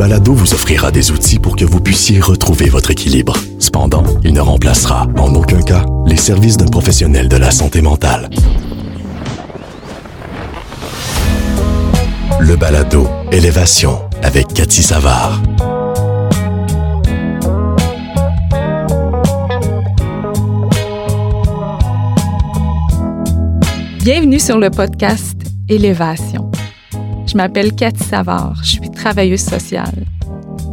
balado 0.00 0.32
vous 0.32 0.54
offrira 0.54 0.90
des 0.90 1.10
outils 1.10 1.38
pour 1.38 1.56
que 1.56 1.64
vous 1.66 1.78
puissiez 1.78 2.20
retrouver 2.20 2.70
votre 2.70 2.90
équilibre. 2.90 3.36
Cependant, 3.58 4.02
il 4.24 4.32
ne 4.32 4.40
remplacera 4.40 5.06
en 5.18 5.34
aucun 5.34 5.60
cas 5.60 5.84
les 6.06 6.16
services 6.16 6.56
d'un 6.56 6.68
professionnel 6.68 7.28
de 7.28 7.36
la 7.36 7.50
santé 7.50 7.82
mentale. 7.82 8.30
Le 12.40 12.56
balado 12.56 13.06
Élévation 13.30 14.00
avec 14.22 14.48
Cathy 14.54 14.82
Savard. 14.82 15.42
Bienvenue 24.02 24.40
sur 24.40 24.58
le 24.58 24.70
podcast 24.70 25.36
Élévation. 25.68 26.49
Je 27.30 27.36
m'appelle 27.36 27.72
Cathy 27.76 28.02
Savard, 28.02 28.56
je 28.64 28.70
suis 28.70 28.90
travailleuse 28.90 29.44
sociale. 29.44 30.04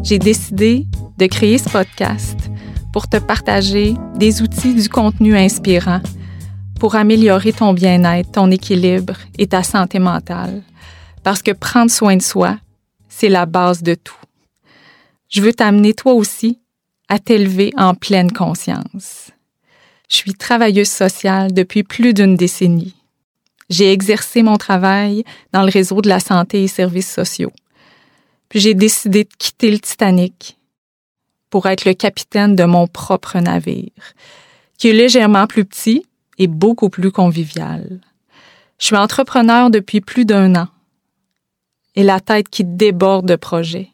J'ai 0.03 0.17
décidé 0.17 0.87
de 1.19 1.27
créer 1.27 1.59
ce 1.59 1.69
podcast 1.69 2.35
pour 2.91 3.07
te 3.07 3.17
partager 3.17 3.93
des 4.15 4.41
outils 4.41 4.73
du 4.73 4.89
contenu 4.89 5.37
inspirant 5.37 6.01
pour 6.79 6.95
améliorer 6.95 7.53
ton 7.53 7.73
bien-être, 7.75 8.31
ton 8.31 8.49
équilibre 8.49 9.17
et 9.37 9.45
ta 9.45 9.61
santé 9.61 9.99
mentale. 9.99 10.63
Parce 11.21 11.43
que 11.43 11.51
prendre 11.51 11.91
soin 11.91 12.17
de 12.17 12.23
soi, 12.23 12.57
c'est 13.07 13.29
la 13.29 13.45
base 13.45 13.83
de 13.83 13.93
tout. 13.93 14.15
Je 15.29 15.43
veux 15.43 15.53
t'amener 15.53 15.93
toi 15.93 16.13
aussi 16.13 16.59
à 17.07 17.19
t'élever 17.19 17.71
en 17.77 17.93
pleine 17.93 18.31
conscience. 18.31 19.29
Je 20.09 20.15
suis 20.15 20.33
travailleuse 20.33 20.89
sociale 20.89 21.53
depuis 21.53 21.83
plus 21.83 22.15
d'une 22.15 22.35
décennie. 22.35 22.96
J'ai 23.69 23.91
exercé 23.91 24.43
mon 24.43 24.57
travail 24.57 25.23
dans 25.51 25.63
le 25.63 25.71
réseau 25.71 26.01
de 26.01 26.09
la 26.09 26.19
santé 26.19 26.63
et 26.63 26.67
services 26.67 27.11
sociaux. 27.11 27.51
Puis 28.49 28.59
j'ai 28.59 28.73
décidé 28.73 29.25
de 29.25 29.29
quitter 29.37 29.71
le 29.71 29.79
Titanic 29.79 30.57
pour 31.49 31.65
être 31.65 31.85
le 31.85 31.93
capitaine 31.93 32.55
de 32.55 32.63
mon 32.63 32.87
propre 32.87 33.39
navire, 33.39 33.91
qui 34.77 34.89
est 34.89 34.93
légèrement 34.93 35.47
plus 35.47 35.65
petit 35.65 36.05
et 36.37 36.47
beaucoup 36.47 36.89
plus 36.89 37.11
convivial. 37.11 37.99
Je 38.79 38.85
suis 38.85 38.95
entrepreneur 38.95 39.69
depuis 39.69 40.01
plus 40.01 40.25
d'un 40.25 40.55
an 40.55 40.67
et 41.95 42.03
la 42.03 42.19
tête 42.19 42.47
qui 42.47 42.63
déborde 42.63 43.27
de 43.27 43.35
projets. 43.35 43.89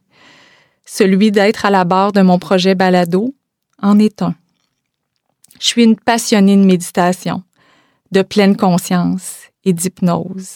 Celui 0.85 1.31
d'être 1.31 1.65
à 1.65 1.69
la 1.69 1.85
barre 1.85 2.11
de 2.11 2.21
mon 2.21 2.37
projet 2.37 2.75
Balado 2.75 3.33
en 3.81 3.97
est 3.97 4.21
un. 4.21 4.35
Je 5.59 5.67
suis 5.67 5.83
une 5.83 5.95
passionnée 5.95 6.57
de 6.57 6.63
méditation, 6.63 7.43
de 8.11 8.21
pleine 8.21 8.57
conscience 8.57 9.42
et 9.63 9.73
d'hypnose. 9.73 10.55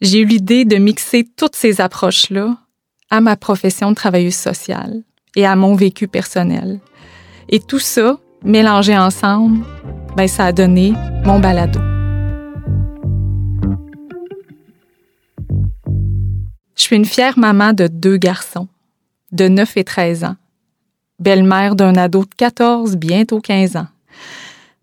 J'ai 0.00 0.20
eu 0.20 0.24
l'idée 0.24 0.64
de 0.64 0.76
mixer 0.76 1.24
toutes 1.36 1.56
ces 1.56 1.80
approches-là 1.80 2.56
à 3.10 3.20
ma 3.20 3.36
profession 3.36 3.90
de 3.90 3.94
travailleuse 3.94 4.34
sociale 4.34 5.02
et 5.36 5.46
à 5.46 5.54
mon 5.54 5.74
vécu 5.74 6.08
personnel. 6.08 6.80
Et 7.48 7.60
tout 7.60 7.78
ça, 7.78 8.18
mélangé 8.42 8.96
ensemble, 8.96 9.64
ben, 10.16 10.26
ça 10.26 10.46
a 10.46 10.52
donné 10.52 10.92
mon 11.24 11.38
balado. 11.38 11.80
Je 16.74 16.82
suis 16.82 16.96
une 16.96 17.04
fière 17.04 17.38
maman 17.38 17.72
de 17.72 17.86
deux 17.86 18.16
garçons, 18.16 18.66
de 19.30 19.46
9 19.46 19.76
et 19.76 19.84
13 19.84 20.24
ans, 20.24 20.36
belle-mère 21.20 21.76
d'un 21.76 21.94
ado 21.94 22.24
de 22.24 22.34
14, 22.36 22.96
bientôt 22.96 23.40
15 23.40 23.76
ans. 23.76 23.86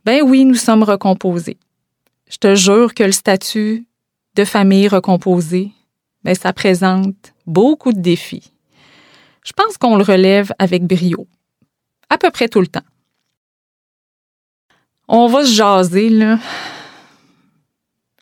Ben 0.05 0.21
oui, 0.23 0.45
nous 0.45 0.55
sommes 0.55 0.83
recomposés. 0.83 1.57
Je 2.29 2.37
te 2.37 2.55
jure 2.55 2.93
que 2.93 3.03
le 3.03 3.11
statut 3.11 3.85
de 4.35 4.45
famille 4.45 4.87
recomposée, 4.87 5.71
ben 6.23 6.35
ça 6.35 6.53
présente 6.53 7.33
beaucoup 7.47 7.91
de 7.91 7.99
défis. 7.99 8.51
Je 9.43 9.51
pense 9.53 9.77
qu'on 9.77 9.97
le 9.97 10.03
relève 10.03 10.53
avec 10.59 10.85
brio, 10.85 11.27
à 12.09 12.17
peu 12.17 12.29
près 12.29 12.47
tout 12.47 12.61
le 12.61 12.67
temps. 12.67 12.85
On 15.07 15.27
va 15.27 15.43
se 15.43 15.51
jaser, 15.53 16.09
là. 16.09 16.37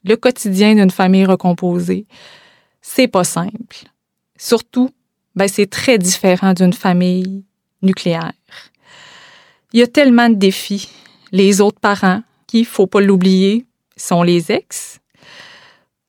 Le 0.06 0.16
quotidien 0.16 0.74
d'une 0.76 0.92
famille 0.92 1.26
recomposée, 1.26 2.08
c'est 2.82 3.10
pas 3.10 3.26
simple. 3.26 3.90
Surtout, 4.38 4.90
ben, 5.36 5.50
c'est 5.50 5.70
très 5.70 5.98
différent 5.98 6.54
d'une 6.54 6.72
famille 6.72 7.44
nucléaire. 7.82 8.32
Il 9.74 9.82
y 9.82 9.84
a 9.84 9.88
tellement 9.88 10.30
de 10.30 10.36
défis. 10.36 10.90
Les 11.34 11.60
autres 11.60 11.82
parents, 11.82 12.24
qui, 12.48 12.64
faut 12.64 12.88
pas 12.88 13.02
l'oublier, 13.02 13.67
sont 13.98 14.24
les 14.24 14.52
ex, 14.52 15.00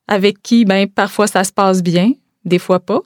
avec 0.07 0.41
qui, 0.41 0.65
ben, 0.65 0.87
parfois 0.87 1.27
ça 1.27 1.43
se 1.43 1.51
passe 1.51 1.83
bien, 1.83 2.13
des 2.45 2.59
fois 2.59 2.79
pas. 2.79 3.01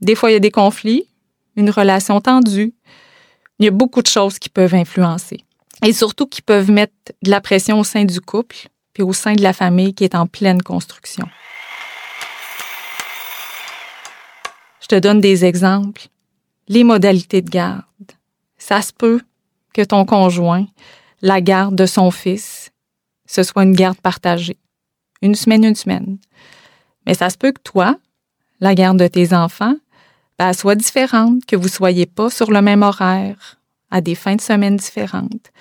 Des 0.00 0.14
fois, 0.14 0.30
il 0.30 0.34
y 0.34 0.36
a 0.36 0.40
des 0.40 0.50
conflits, 0.50 1.08
une 1.56 1.70
relation 1.70 2.20
tendue. 2.20 2.74
Il 3.58 3.64
y 3.64 3.68
a 3.68 3.70
beaucoup 3.70 4.02
de 4.02 4.06
choses 4.06 4.38
qui 4.38 4.48
peuvent 4.48 4.74
influencer. 4.74 5.44
Et 5.84 5.92
surtout 5.92 6.26
qui 6.26 6.42
peuvent 6.42 6.70
mettre 6.70 6.92
de 7.22 7.30
la 7.30 7.40
pression 7.40 7.80
au 7.80 7.84
sein 7.84 8.04
du 8.04 8.20
couple, 8.20 8.68
puis 8.92 9.02
au 9.02 9.12
sein 9.12 9.34
de 9.34 9.42
la 9.42 9.52
famille 9.52 9.94
qui 9.94 10.04
est 10.04 10.14
en 10.14 10.26
pleine 10.26 10.62
construction. 10.62 11.26
Je 14.80 14.86
te 14.88 14.94
donne 14.96 15.20
des 15.20 15.44
exemples. 15.44 16.08
Les 16.68 16.84
modalités 16.84 17.42
de 17.42 17.50
garde. 17.50 17.84
Ça 18.58 18.82
se 18.82 18.92
peut 18.92 19.20
que 19.72 19.82
ton 19.82 20.04
conjoint, 20.04 20.66
la 21.20 21.40
garde 21.40 21.74
de 21.74 21.86
son 21.86 22.10
fils, 22.10 22.63
ce 23.26 23.42
soit 23.42 23.64
une 23.64 23.74
garde 23.74 24.00
partagée. 24.00 24.58
Une 25.22 25.34
semaine, 25.34 25.64
une 25.64 25.74
semaine. 25.74 26.18
Mais 27.06 27.14
ça 27.14 27.30
se 27.30 27.38
peut 27.38 27.52
que 27.52 27.62
toi, 27.62 27.96
la 28.60 28.74
garde 28.74 28.98
de 28.98 29.06
tes 29.06 29.32
enfants, 29.34 29.76
ben, 30.38 30.52
soit 30.52 30.74
différente, 30.74 31.44
que 31.46 31.56
vous 31.56 31.68
soyez 31.68 32.06
pas 32.06 32.30
sur 32.30 32.50
le 32.50 32.60
même 32.60 32.82
horaire, 32.82 33.60
à 33.90 34.00
des 34.00 34.14
fins 34.14 34.36
de 34.36 34.40
semaine 34.40 34.76
différentes. 34.76 35.52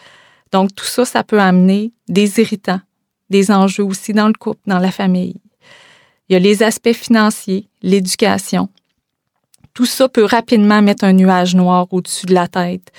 Donc, 0.51 0.73
tout 0.75 0.85
ça, 0.85 1.05
ça 1.05 1.23
peut 1.23 1.39
amener 1.39 1.93
des 2.07 2.39
irritants, 2.39 2.81
des 3.29 3.51
enjeux 3.51 3.83
aussi 3.83 4.13
dans 4.13 4.27
le 4.27 4.33
couple, 4.33 4.61
dans 4.67 4.79
la 4.79 4.91
famille. 4.91 5.39
Il 6.27 6.33
y 6.33 6.35
a 6.35 6.39
les 6.39 6.63
aspects 6.63 6.93
financiers, 6.93 7.69
l'éducation, 7.81 8.69
tout 9.73 9.85
ça 9.85 10.07
peut 10.07 10.25
rapidement 10.25 10.81
mettre 10.81 11.03
un 11.03 11.13
nuage 11.13 11.55
noir 11.55 11.87
au-dessus 11.91 12.27
de 12.27 12.33
la 12.33 12.47
tête 12.47 12.91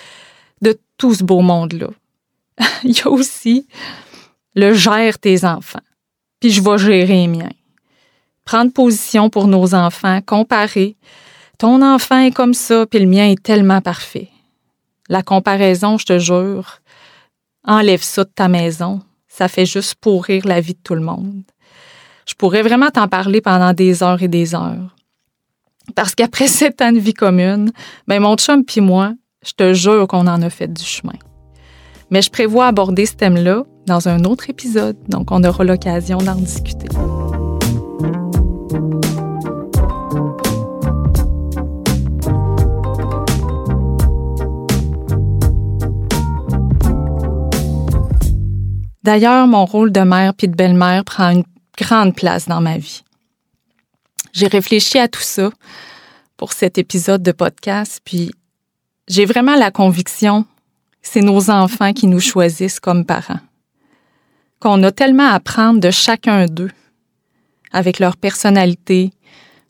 de 0.60 0.78
tout 0.98 1.14
ce 1.14 1.22
beau 1.22 1.40
monde-là. 1.40 1.88
Il 2.84 2.96
y 2.96 3.00
a 3.02 3.08
aussi 3.08 3.66
le 4.54 4.74
gère 4.74 5.18
tes 5.18 5.44
enfants, 5.44 5.80
puis 6.40 6.50
je 6.50 6.62
vais 6.62 6.78
gérer 6.78 7.06
les 7.14 7.28
miens. 7.28 7.52
Prendre 8.44 8.72
position 8.72 9.30
pour 9.30 9.48
nos 9.48 9.74
enfants, 9.74 10.20
comparer. 10.24 10.96
Ton 11.58 11.82
enfant 11.82 12.20
est 12.20 12.30
comme 12.30 12.54
ça, 12.54 12.86
puis 12.86 13.00
le 13.00 13.06
mien 13.06 13.30
est 13.30 13.42
tellement 13.42 13.80
parfait. 13.80 14.28
La 15.08 15.22
comparaison, 15.22 15.98
je 15.98 16.06
te 16.06 16.18
jure, 16.18 16.80
enlève 17.64 18.02
ça 18.02 18.24
de 18.24 18.30
ta 18.34 18.48
maison. 18.48 19.00
Ça 19.28 19.48
fait 19.48 19.66
juste 19.66 19.96
pourrir 19.96 20.46
la 20.46 20.60
vie 20.60 20.74
de 20.74 20.78
tout 20.82 20.94
le 20.94 21.00
monde. 21.00 21.42
Je 22.26 22.34
pourrais 22.34 22.62
vraiment 22.62 22.90
t'en 22.90 23.08
parler 23.08 23.40
pendant 23.40 23.72
des 23.72 24.02
heures 24.02 24.22
et 24.22 24.28
des 24.28 24.54
heures. 24.54 24.94
Parce 25.94 26.14
qu'après 26.14 26.46
sept 26.48 26.80
ans 26.82 26.92
de 26.92 26.98
vie 26.98 27.14
commune, 27.14 27.72
ben 28.06 28.20
mon 28.20 28.36
chum 28.36 28.64
puis 28.64 28.80
moi, 28.80 29.12
je 29.44 29.52
te 29.52 29.74
jure 29.74 30.06
qu'on 30.06 30.26
en 30.26 30.42
a 30.42 30.50
fait 30.50 30.72
du 30.72 30.84
chemin. 30.84 31.18
Mais 32.10 32.22
je 32.22 32.30
prévois 32.30 32.66
aborder 32.66 33.06
ce 33.06 33.14
thème-là 33.14 33.64
dans 33.86 34.08
un 34.08 34.24
autre 34.24 34.50
épisode, 34.50 34.96
donc 35.08 35.30
on 35.30 35.42
aura 35.44 35.64
l'occasion 35.64 36.18
d'en 36.18 36.34
discuter. 36.34 36.88
D'ailleurs, 49.02 49.46
mon 49.46 49.66
rôle 49.66 49.92
de 49.92 50.00
mère 50.00 50.32
puis 50.34 50.48
de 50.48 50.54
belle-mère 50.54 51.04
prend 51.04 51.30
une 51.30 51.44
grande 51.78 52.14
place 52.14 52.48
dans 52.48 52.60
ma 52.60 52.78
vie. 52.78 53.02
J'ai 54.32 54.46
réfléchi 54.46 54.98
à 54.98 55.08
tout 55.08 55.20
ça 55.20 55.50
pour 56.36 56.52
cet 56.52 56.78
épisode 56.78 57.22
de 57.22 57.32
podcast, 57.32 58.00
puis 58.04 58.30
j'ai 59.06 59.26
vraiment 59.26 59.56
la 59.56 59.70
conviction 59.70 60.46
c'est 61.04 61.20
nos 61.20 61.50
enfants 61.50 61.92
qui 61.92 62.08
nous 62.08 62.18
choisissent 62.18 62.80
comme 62.80 63.04
parents. 63.04 63.38
Qu'on 64.64 64.82
a 64.82 64.90
tellement 64.90 65.28
à 65.28 65.34
apprendre 65.34 65.78
de 65.78 65.90
chacun 65.90 66.46
d'eux, 66.46 66.72
avec 67.70 68.00
leur 68.00 68.16
personnalité, 68.16 69.12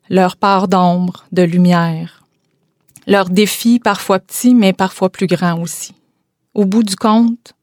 leur 0.08 0.36
part 0.36 0.68
d'ombre, 0.68 1.26
de 1.32 1.42
lumière, 1.42 2.24
leurs 3.06 3.28
défis 3.28 3.80
parfois 3.80 4.20
petits, 4.20 4.54
mais 4.54 4.72
parfois 4.72 5.10
plus 5.10 5.26
grands 5.26 5.60
aussi. 5.60 5.94
Au 6.54 6.64
bout 6.64 6.84
du 6.84 6.96
compte, 6.96 7.54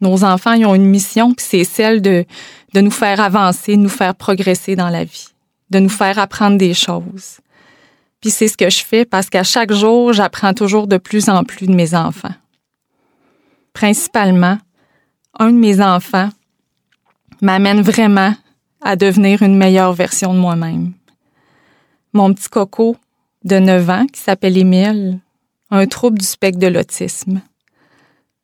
nos 0.00 0.24
enfants 0.24 0.60
ont 0.64 0.74
une 0.74 0.90
mission, 0.90 1.32
puis 1.32 1.46
c'est 1.48 1.64
celle 1.64 2.02
de, 2.02 2.26
de 2.74 2.80
nous 2.80 2.90
faire 2.90 3.20
avancer, 3.20 3.76
de 3.76 3.82
nous 3.82 3.88
faire 3.88 4.14
progresser 4.14 4.76
dans 4.76 4.90
la 4.90 5.04
vie 5.04 5.32
de 5.72 5.78
nous 5.78 5.88
faire 5.88 6.18
apprendre 6.18 6.58
des 6.58 6.74
choses. 6.74 7.40
Puis 8.20 8.30
c'est 8.30 8.46
ce 8.46 8.56
que 8.56 8.70
je 8.70 8.84
fais 8.84 9.04
parce 9.04 9.30
qu'à 9.30 9.42
chaque 9.42 9.72
jour, 9.72 10.12
j'apprends 10.12 10.54
toujours 10.54 10.86
de 10.86 10.98
plus 10.98 11.28
en 11.28 11.42
plus 11.42 11.66
de 11.66 11.74
mes 11.74 11.94
enfants. 11.94 12.34
Principalement, 13.72 14.58
un 15.38 15.50
de 15.50 15.56
mes 15.56 15.80
enfants 15.80 16.28
m'amène 17.42 17.82
vraiment 17.82 18.34
à 18.80 18.96
devenir 18.96 19.42
une 19.42 19.56
meilleure 19.56 19.92
version 19.92 20.32
de 20.32 20.38
moi-même. 20.38 20.92
Mon 22.14 22.32
petit 22.32 22.48
coco, 22.48 22.96
de 23.44 23.58
9 23.58 23.90
ans 23.90 24.06
qui 24.06 24.20
s'appelle 24.20 24.56
Émile, 24.56 25.18
un 25.70 25.86
trouble 25.86 26.18
du 26.18 26.24
spectre 26.24 26.60
de 26.60 26.68
l'autisme. 26.68 27.42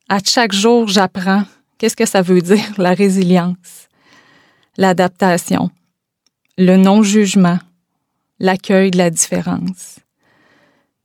À 0.09 0.19
chaque 0.25 0.53
jour, 0.53 0.89
j'apprends 0.89 1.45
qu'est-ce 1.79 1.97
que 1.97 2.07
ça 2.07 2.23
veut 2.23 2.43
dire, 2.43 2.73
la 2.79 2.95
résilience, 2.95 3.89
l'adaptation, 4.77 5.71
le 6.57 6.77
non-jugement, 6.77 7.59
l'accueil 8.41 8.91
de 8.91 8.99
la 8.99 9.11
différence. 9.11 10.01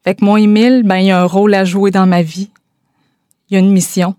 Fait 0.04 0.16
que 0.16 0.26
mon 0.26 0.38
Émile, 0.38 0.84
ben, 0.84 0.98
il 0.98 1.08
y 1.08 1.12
a 1.12 1.22
un 1.22 1.26
rôle 1.26 1.54
à 1.54 1.64
jouer 1.64 1.92
dans 1.92 2.08
ma 2.08 2.24
vie. 2.24 2.50
Il 3.50 3.54
y 3.54 3.58
a 3.58 3.60
une 3.60 3.72
mission. 3.72 4.16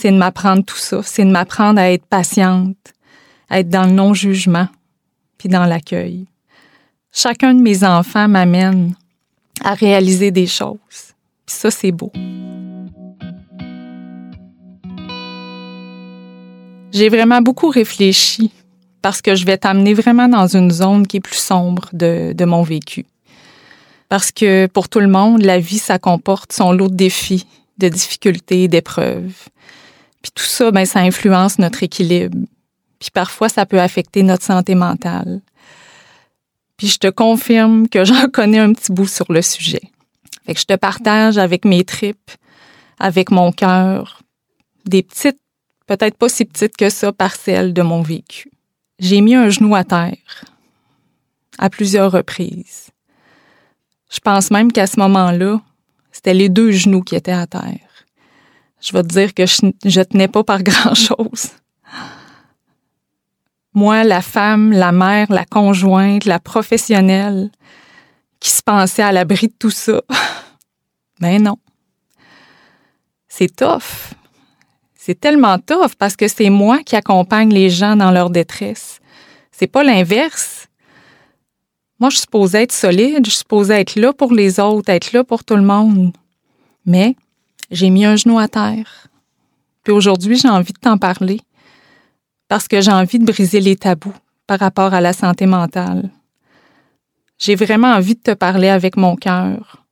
C'est 0.00 0.12
de 0.12 0.16
m'apprendre 0.16 0.62
tout 0.64 0.76
ça. 0.76 1.00
C'est 1.02 1.24
de 1.24 1.30
m'apprendre 1.30 1.80
à 1.80 1.90
être 1.90 2.06
patiente, 2.06 2.76
à 3.50 3.58
être 3.58 3.68
dans 3.68 3.82
le 3.84 3.90
non-jugement, 3.90 4.68
puis 5.38 5.48
dans 5.48 5.64
l'accueil. 5.64 6.26
Chacun 7.12 7.52
de 7.52 7.60
mes 7.60 7.82
enfants 7.82 8.28
m'amène 8.28 8.94
à 9.60 9.74
réaliser 9.74 10.30
des 10.30 10.46
choses. 10.46 11.16
Puis 11.44 11.56
ça, 11.56 11.72
c'est 11.72 11.90
beau. 11.90 12.12
J'ai 16.92 17.08
vraiment 17.08 17.42
beaucoup 17.42 17.68
réfléchi 17.68 18.52
parce 19.02 19.20
que 19.20 19.34
je 19.34 19.44
vais 19.44 19.58
t'amener 19.58 19.94
vraiment 19.94 20.28
dans 20.28 20.46
une 20.46 20.70
zone 20.70 21.08
qui 21.08 21.16
est 21.16 21.20
plus 21.20 21.40
sombre 21.40 21.88
de, 21.92 22.32
de 22.34 22.44
mon 22.44 22.62
vécu. 22.62 23.04
Parce 24.08 24.30
que 24.30 24.66
pour 24.66 24.88
tout 24.88 25.00
le 25.00 25.08
monde, 25.08 25.42
la 25.42 25.58
vie, 25.58 25.78
ça 25.78 25.98
comporte 25.98 26.52
son 26.52 26.70
lot 26.70 26.88
de 26.88 26.94
défis, 26.94 27.48
de 27.78 27.88
difficultés, 27.88 28.68
d'épreuves. 28.68 29.48
Puis 30.22 30.32
tout 30.34 30.44
ça, 30.44 30.70
ben, 30.70 30.84
ça 30.84 31.00
influence 31.00 31.58
notre 31.58 31.82
équilibre. 31.82 32.38
Puis 32.98 33.10
parfois, 33.10 33.48
ça 33.48 33.66
peut 33.66 33.80
affecter 33.80 34.22
notre 34.22 34.44
santé 34.44 34.74
mentale. 34.74 35.40
Puis 36.76 36.88
je 36.88 36.98
te 36.98 37.08
confirme 37.08 37.88
que 37.88 38.04
j'en 38.04 38.28
connais 38.32 38.58
un 38.58 38.72
petit 38.72 38.92
bout 38.92 39.06
sur 39.06 39.30
le 39.32 39.42
sujet. 39.42 39.82
Fait 40.46 40.54
que 40.54 40.60
je 40.60 40.66
te 40.66 40.76
partage 40.76 41.38
avec 41.38 41.64
mes 41.64 41.84
tripes, 41.84 42.30
avec 42.98 43.30
mon 43.30 43.52
cœur, 43.52 44.22
des 44.86 45.02
petites, 45.02 45.38
peut-être 45.86 46.16
pas 46.16 46.28
si 46.28 46.44
petites 46.44 46.76
que 46.76 46.88
ça, 46.88 47.12
parcelles 47.12 47.74
de 47.74 47.82
mon 47.82 48.02
vécu. 48.02 48.50
J'ai 48.98 49.20
mis 49.20 49.34
un 49.34 49.48
genou 49.50 49.74
à 49.74 49.84
terre 49.84 50.44
à 51.58 51.70
plusieurs 51.70 52.12
reprises. 52.12 52.90
Je 54.10 54.20
pense 54.20 54.50
même 54.50 54.72
qu'à 54.72 54.86
ce 54.86 54.98
moment-là, 55.00 55.60
c'était 56.12 56.34
les 56.34 56.48
deux 56.48 56.70
genoux 56.70 57.02
qui 57.02 57.14
étaient 57.14 57.32
à 57.32 57.46
terre. 57.46 57.87
Je 58.80 58.92
vais 58.92 59.02
te 59.02 59.08
dire 59.08 59.34
que 59.34 59.46
je, 59.46 59.66
ne 59.66 60.02
tenais 60.04 60.28
pas 60.28 60.44
par 60.44 60.62
grand-chose. 60.62 61.50
Moi, 63.74 64.04
la 64.04 64.22
femme, 64.22 64.72
la 64.72 64.92
mère, 64.92 65.30
la 65.30 65.44
conjointe, 65.44 66.24
la 66.24 66.38
professionnelle, 66.38 67.50
qui 68.40 68.50
se 68.50 68.62
pensait 68.62 69.02
à 69.02 69.12
l'abri 69.12 69.48
de 69.48 69.54
tout 69.58 69.70
ça. 69.70 70.02
Ben 71.20 71.42
non. 71.42 71.56
C'est 73.26 73.56
tough. 73.56 74.14
C'est 74.94 75.18
tellement 75.18 75.58
tough 75.58 75.96
parce 75.98 76.14
que 76.14 76.28
c'est 76.28 76.48
moi 76.48 76.78
qui 76.84 76.94
accompagne 76.94 77.52
les 77.52 77.70
gens 77.70 77.96
dans 77.96 78.12
leur 78.12 78.30
détresse. 78.30 79.00
C'est 79.50 79.66
pas 79.66 79.82
l'inverse. 79.82 80.68
Moi, 81.98 82.10
je 82.10 82.16
suis 82.16 82.22
supposée 82.22 82.58
être 82.58 82.72
solide, 82.72 83.24
je 83.24 83.30
suis 83.30 83.38
supposée 83.40 83.74
être 83.74 83.96
là 83.96 84.12
pour 84.12 84.32
les 84.32 84.60
autres, 84.60 84.90
être 84.90 85.12
là 85.12 85.24
pour 85.24 85.42
tout 85.42 85.56
le 85.56 85.62
monde. 85.62 86.12
Mais 86.86 87.16
j'ai 87.70 87.90
mis 87.90 88.04
un 88.04 88.16
genou 88.16 88.38
à 88.38 88.48
terre. 88.48 89.08
Puis 89.82 89.92
aujourd'hui, 89.92 90.36
j'ai 90.36 90.48
envie 90.48 90.72
de 90.72 90.78
t'en 90.78 90.98
parler 90.98 91.40
parce 92.48 92.68
que 92.68 92.80
j'ai 92.80 92.92
envie 92.92 93.18
de 93.18 93.24
briser 93.24 93.60
les 93.60 93.76
tabous 93.76 94.14
par 94.46 94.58
rapport 94.58 94.94
à 94.94 95.00
la 95.00 95.12
santé 95.12 95.46
mentale. 95.46 96.10
J'ai 97.38 97.54
vraiment 97.54 97.92
envie 97.92 98.14
de 98.14 98.20
te 98.20 98.34
parler 98.34 98.68
avec 98.68 98.96
mon 98.96 99.14
cœur, 99.14 99.84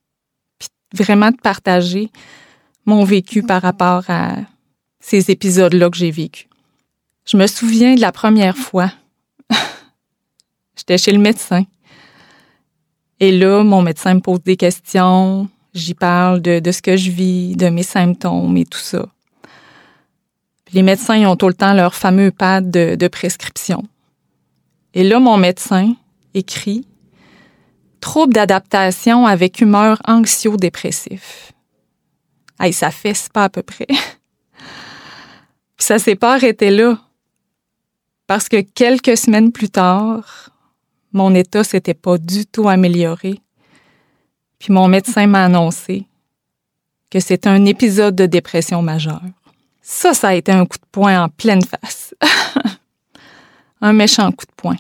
puis 0.59 0.69
vraiment 0.93 1.31
de 1.31 1.37
partager 1.37 2.11
mon 2.87 3.05
vécu 3.05 3.43
par 3.43 3.63
rapport 3.63 4.05
à 4.09 4.37
ces 5.01 5.31
épisodes-là 5.31 5.91
que 5.91 5.97
j'ai 5.97 6.11
vécus. 6.11 6.49
Je 7.27 7.37
me 7.37 7.47
souviens 7.47 7.95
de 7.95 8.01
la 8.01 8.13
première 8.13 8.57
fois. 8.57 8.91
J'étais 10.77 10.99
chez 10.99 11.13
le 11.13 11.19
médecin. 11.19 11.65
Et 13.19 13.33
là, 13.33 13.63
mon 13.63 13.83
médecin 13.83 14.15
me 14.15 14.21
pose 14.21 14.43
des 14.43 14.57
questions, 14.57 15.49
j'y 15.77 15.95
parle 15.95 16.41
de, 16.41 16.73
ce 16.73 16.83
que 16.83 16.97
je 16.97 17.11
vis, 17.11 17.57
de 17.57 17.69
mes 17.69 17.83
symptômes 17.83 18.57
et 18.57 18.65
tout 18.65 18.79
ça. 18.79 19.07
les 20.73 20.83
médecins 20.83 21.25
ont 21.29 21.37
tout 21.37 21.49
le 21.49 21.55
temps 21.55 21.75
leur 21.75 21.95
fameux 21.95 22.31
pad 22.31 22.71
de, 22.71 23.09
prescription. 23.09 23.85
Et 24.95 25.05
là, 25.05 25.21
mon 25.21 25.37
médecin 25.37 25.95
écrit 26.35 26.87
Trouble 28.01 28.35
d'adaptation 28.35 29.27
avec 29.27 29.61
humeur 29.61 30.01
anxio-dépressif. 30.07 31.53
Hey, 32.61 32.73
ça 32.73 32.91
fesse 32.91 33.29
pas 33.29 33.45
à 33.45 33.49
peu 33.49 33.63
près. 33.63 33.87
Puis 33.87 33.99
ça 35.79 35.99
s'est 35.99 36.15
pas 36.15 36.35
arrêté 36.35 36.71
là. 36.71 36.99
Parce 38.27 38.49
que 38.49 38.61
quelques 38.61 39.17
semaines 39.17 39.51
plus 39.51 39.71
tard, 39.71 40.51
mon 41.13 41.35
état 41.35 41.65
s'était 41.65 41.95
pas 41.95 42.19
du 42.19 42.47
tout 42.47 42.69
amélioré. 42.69 43.41
Puis 44.59 44.73
mon 44.73 44.89
médecin 44.89 45.27
m'a 45.27 45.45
annoncé 45.45 46.07
que 47.11 47.21
c'était 47.21 47.49
un 47.49 47.65
épisode 47.65 48.17
de 48.17 48.27
dépression 48.27 48.83
majeure. 48.83 49.23
Ça, 49.83 50.15
ça 50.15 50.29
a 50.29 50.35
été 50.35 50.51
un 50.53 50.67
coup 50.67 50.79
de 50.79 50.87
poing 50.91 51.25
en 51.25 51.29
pleine 51.29 51.63
face. 51.63 52.15
un 53.81 53.93
méchant 53.93 54.33
coup 54.33 54.47
de 54.47 54.53
poing. 54.57 54.77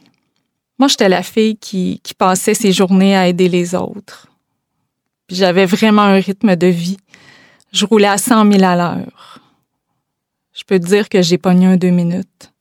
Moi, 0.78 0.88
j'étais 0.88 1.08
la 1.08 1.23
fille 1.23 1.56
qui, 1.56 2.00
passait 2.19 2.55
ses 2.55 2.73
journées 2.73 3.17
à 3.17 3.28
aider 3.28 3.49
les 3.49 3.75
autres. 3.75 4.26
Puis 5.26 5.37
j'avais 5.37 5.67
vraiment 5.67 6.02
un 6.02 6.20
rythme 6.20 6.56
de 6.56 6.67
vie. 6.67 6.99
Je 7.73 7.87
roulais 7.87 8.08
à 8.08 8.19
100 8.19 8.52
000 8.52 8.64
à 8.64 8.76
l'heure. 8.76 9.38
Je 10.52 10.64
peux 10.64 10.78
te 10.78 10.87
dire 10.87 11.08
que 11.08 11.23
j'ai 11.23 11.38
pogné 11.38 11.67
un 11.67 11.76
deux 11.76 11.90
minutes. 11.90 12.52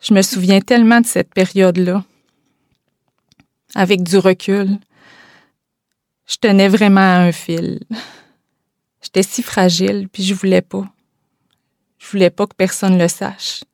Je 0.00 0.14
me 0.14 0.22
souviens 0.22 0.60
tellement 0.60 1.00
de 1.00 1.06
cette 1.06 1.32
période-là 1.32 2.04
avec 3.74 4.02
du 4.02 4.18
recul, 4.18 4.78
je 6.28 6.36
tenais 6.36 6.68
vraiment 6.68 7.00
à 7.00 7.20
un 7.20 7.32
fil. 7.32 7.80
J'étais 9.02 9.22
si 9.22 9.42
fragile, 9.42 10.08
puis 10.12 10.22
je 10.22 10.34
voulais 10.34 10.60
pas. 10.60 10.84
Je 11.98 12.06
voulais 12.10 12.30
pas 12.30 12.46
que 12.46 12.54
personne 12.54 12.98
le 12.98 13.08
sache. 13.08 13.64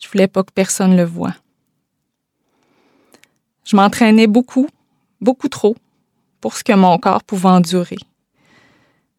Je 0.00 0.08
voulais 0.08 0.26
pas 0.26 0.42
que 0.42 0.52
personne 0.52 0.96
le 0.96 1.04
voie. 1.04 1.34
Je 3.64 3.76
m'entraînais 3.76 4.26
beaucoup, 4.26 4.68
beaucoup 5.20 5.48
trop, 5.48 5.76
pour 6.40 6.56
ce 6.56 6.64
que 6.64 6.72
mon 6.72 6.98
corps 6.98 7.22
pouvait 7.22 7.50
endurer. 7.50 7.98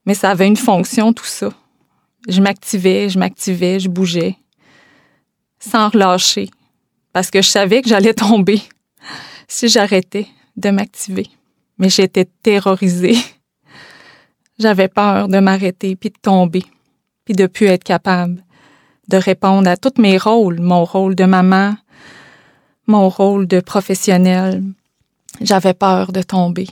Mais 0.06 0.16
ça 0.16 0.32
avait 0.32 0.48
une 0.48 0.58
fonction, 0.58 1.14
tout 1.14 1.26
ça. 1.26 1.50
Je 2.28 2.42
m'activais, 2.42 3.08
je 3.08 3.20
m'activais, 3.20 3.80
je 3.80 3.88
bougeais, 3.88 4.38
sans 5.60 5.90
relâcher, 5.90 6.50
parce 7.14 7.30
que 7.30 7.42
je 7.42 7.50
savais 7.50 7.82
que 7.82 7.90
j'allais 7.90 8.14
tomber 8.14 8.62
si 9.48 9.70
j'arrêtais 9.70 10.28
de 10.58 10.72
m'activer. 10.72 11.30
Mais 11.78 11.90
j'étais 11.90 12.26
terrorisée. 12.44 13.18
J'avais 14.60 14.88
peur 14.88 15.28
de 15.28 15.40
m'arrêter 15.40 15.96
puis 15.96 16.10
de 16.10 16.20
tomber, 16.22 16.64
puis 17.26 17.34
de 17.34 17.48
plus 17.48 17.68
être 17.68 17.84
capable 17.84 18.44
de 19.10 19.18
répondre 19.18 19.70
à 19.70 19.78
tous 19.78 20.02
mes 20.02 20.18
rôles, 20.18 20.60
mon 20.60 20.86
rôle 20.86 21.16
de 21.16 21.26
maman, 21.26 21.76
mon 22.88 23.10
rôle 23.10 23.48
de 23.48 23.60
professionnelle. 23.60 24.64
J'avais 25.42 25.74
peur 25.74 26.12
de 26.12 26.22
tomber. 26.22 26.68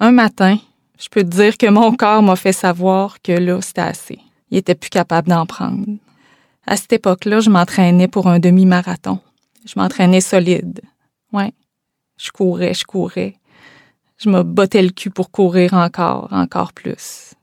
Un 0.00 0.12
matin, 0.12 0.58
je 0.98 1.08
peux 1.08 1.22
te 1.22 1.28
dire 1.28 1.56
que 1.56 1.68
mon 1.68 1.94
corps 1.94 2.22
m'a 2.22 2.36
fait 2.36 2.52
savoir 2.52 3.20
que 3.22 3.32
là, 3.32 3.60
c'était 3.60 3.82
assez. 3.82 4.18
Il 4.50 4.58
était 4.58 4.74
plus 4.74 4.90
capable 4.90 5.28
d'en 5.28 5.46
prendre. 5.46 5.86
À 6.66 6.76
cette 6.76 6.92
époque-là, 6.92 7.40
je 7.40 7.50
m'entraînais 7.50 8.08
pour 8.08 8.28
un 8.28 8.38
demi-marathon. 8.38 9.18
Je 9.64 9.74
m'entraînais 9.76 10.20
solide. 10.20 10.80
Ouais. 11.32 11.52
Je 12.18 12.30
courais, 12.30 12.74
je 12.74 12.84
courais. 12.84 13.34
Je 14.22 14.30
me 14.30 14.44
bottais 14.44 14.82
le 14.82 14.90
cul 14.90 15.10
pour 15.10 15.32
courir 15.32 15.74
encore, 15.74 16.28
encore 16.30 16.72
plus. 16.72 17.34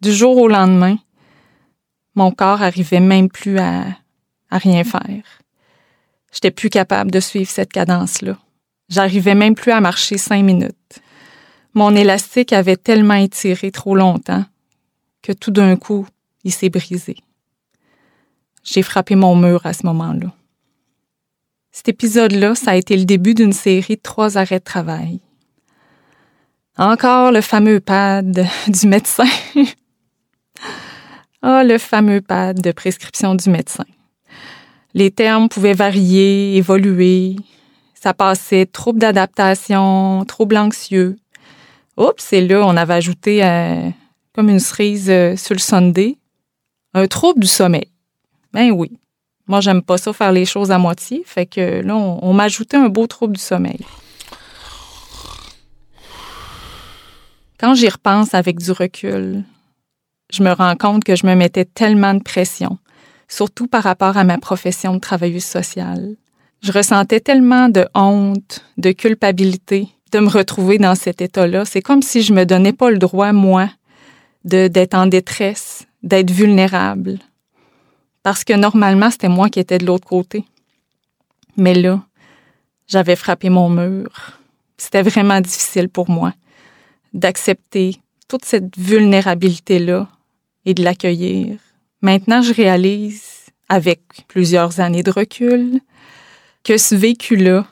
Du 0.00 0.12
jour 0.12 0.36
au 0.38 0.48
lendemain, 0.48 0.96
mon 2.16 2.32
corps 2.32 2.62
arrivait 2.62 2.98
même 2.98 3.28
plus 3.28 3.58
à, 3.58 3.84
à 4.50 4.58
rien 4.58 4.82
faire. 4.82 5.22
J'étais 6.32 6.50
plus 6.50 6.68
capable 6.68 7.12
de 7.12 7.20
suivre 7.20 7.48
cette 7.48 7.72
cadence-là. 7.72 8.36
J'arrivais 8.88 9.36
même 9.36 9.54
plus 9.54 9.70
à 9.70 9.80
marcher 9.80 10.18
cinq 10.18 10.42
minutes. 10.42 11.00
Mon 11.74 11.94
élastique 11.94 12.52
avait 12.52 12.76
tellement 12.76 13.14
étiré 13.14 13.70
trop 13.70 13.94
longtemps 13.94 14.44
que 15.22 15.30
tout 15.32 15.52
d'un 15.52 15.76
coup, 15.76 16.08
il 16.42 16.52
s'est 16.52 16.70
brisé. 16.70 17.18
J'ai 18.64 18.82
frappé 18.82 19.14
mon 19.14 19.36
mur 19.36 19.64
à 19.64 19.72
ce 19.72 19.86
moment-là. 19.86 20.32
Cet 21.70 21.88
épisode-là, 21.88 22.56
ça 22.56 22.72
a 22.72 22.76
été 22.76 22.96
le 22.96 23.04
début 23.04 23.34
d'une 23.34 23.52
série 23.52 23.94
de 23.94 24.02
trois 24.02 24.38
arrêts 24.38 24.58
de 24.58 24.64
travail. 24.64 25.20
Encore 26.76 27.30
le 27.30 27.40
fameux 27.40 27.80
pad 27.80 28.46
du 28.68 28.86
médecin. 28.86 29.28
Ah, 31.46 31.62
le 31.62 31.76
fameux 31.76 32.22
pad 32.22 32.62
de 32.62 32.72
prescription 32.72 33.34
du 33.34 33.50
médecin. 33.50 33.84
Les 34.94 35.10
termes 35.10 35.50
pouvaient 35.50 35.74
varier, 35.74 36.56
évoluer. 36.56 37.36
Ça 37.92 38.14
passait 38.14 38.64
trouble 38.64 38.98
d'adaptation, 38.98 40.24
trouble 40.24 40.56
anxieux, 40.56 41.18
Oups, 41.96 42.32
et 42.32 42.40
là, 42.40 42.62
on 42.66 42.76
avait 42.76 42.94
ajouté 42.94 43.44
euh, 43.44 43.88
comme 44.34 44.48
une 44.48 44.58
cerise 44.58 45.08
euh, 45.10 45.36
sur 45.36 45.54
le 45.54 45.60
Sunday, 45.60 46.16
un 46.92 47.06
trouble 47.06 47.40
du 47.40 47.46
sommeil. 47.46 47.88
Ben 48.52 48.70
oui. 48.72 48.98
Moi, 49.46 49.60
j'aime 49.60 49.82
pas 49.82 49.98
ça 49.98 50.12
faire 50.12 50.32
les 50.32 50.46
choses 50.46 50.70
à 50.70 50.78
moitié. 50.78 51.22
Fait 51.24 51.46
que 51.46 51.82
là, 51.82 51.94
on, 51.94 52.18
on 52.22 52.32
m'a 52.32 52.44
ajouté 52.44 52.76
un 52.76 52.88
beau 52.88 53.06
trouble 53.06 53.36
du 53.36 53.42
sommeil. 53.42 53.80
Quand 57.64 57.72
j'y 57.72 57.88
repense 57.88 58.34
avec 58.34 58.58
du 58.58 58.72
recul, 58.72 59.42
je 60.30 60.42
me 60.42 60.52
rends 60.52 60.76
compte 60.76 61.02
que 61.02 61.16
je 61.16 61.26
me 61.26 61.34
mettais 61.34 61.64
tellement 61.64 62.12
de 62.12 62.22
pression, 62.22 62.76
surtout 63.26 63.68
par 63.68 63.82
rapport 63.82 64.18
à 64.18 64.24
ma 64.24 64.36
profession 64.36 64.92
de 64.92 64.98
travailleuse 64.98 65.46
sociale. 65.46 66.14
Je 66.60 66.72
ressentais 66.72 67.20
tellement 67.20 67.70
de 67.70 67.88
honte, 67.94 68.62
de 68.76 68.92
culpabilité 68.92 69.88
de 70.12 70.18
me 70.18 70.28
retrouver 70.28 70.76
dans 70.76 70.94
cet 70.94 71.22
état-là. 71.22 71.64
C'est 71.64 71.80
comme 71.80 72.02
si 72.02 72.20
je 72.20 72.34
me 72.34 72.44
donnais 72.44 72.74
pas 72.74 72.90
le 72.90 72.98
droit, 72.98 73.32
moi, 73.32 73.70
d'être 74.44 74.92
en 74.92 75.06
détresse, 75.06 75.86
d'être 76.02 76.32
vulnérable. 76.32 77.18
Parce 78.22 78.44
que 78.44 78.52
normalement, 78.52 79.10
c'était 79.10 79.30
moi 79.30 79.48
qui 79.48 79.60
étais 79.60 79.78
de 79.78 79.86
l'autre 79.86 80.06
côté. 80.06 80.44
Mais 81.56 81.72
là, 81.72 82.02
j'avais 82.88 83.16
frappé 83.16 83.48
mon 83.48 83.70
mur. 83.70 84.10
C'était 84.76 85.00
vraiment 85.00 85.40
difficile 85.40 85.88
pour 85.88 86.10
moi 86.10 86.34
d'accepter 87.14 87.96
toute 88.28 88.44
cette 88.44 88.76
vulnérabilité-là 88.76 90.08
et 90.66 90.74
de 90.74 90.82
l'accueillir. 90.82 91.58
Maintenant, 92.02 92.42
je 92.42 92.52
réalise, 92.52 93.22
avec 93.68 94.02
plusieurs 94.28 94.80
années 94.80 95.02
de 95.02 95.10
recul, 95.10 95.80
que 96.64 96.76
ce 96.76 96.94
vécu-là, 96.94 97.66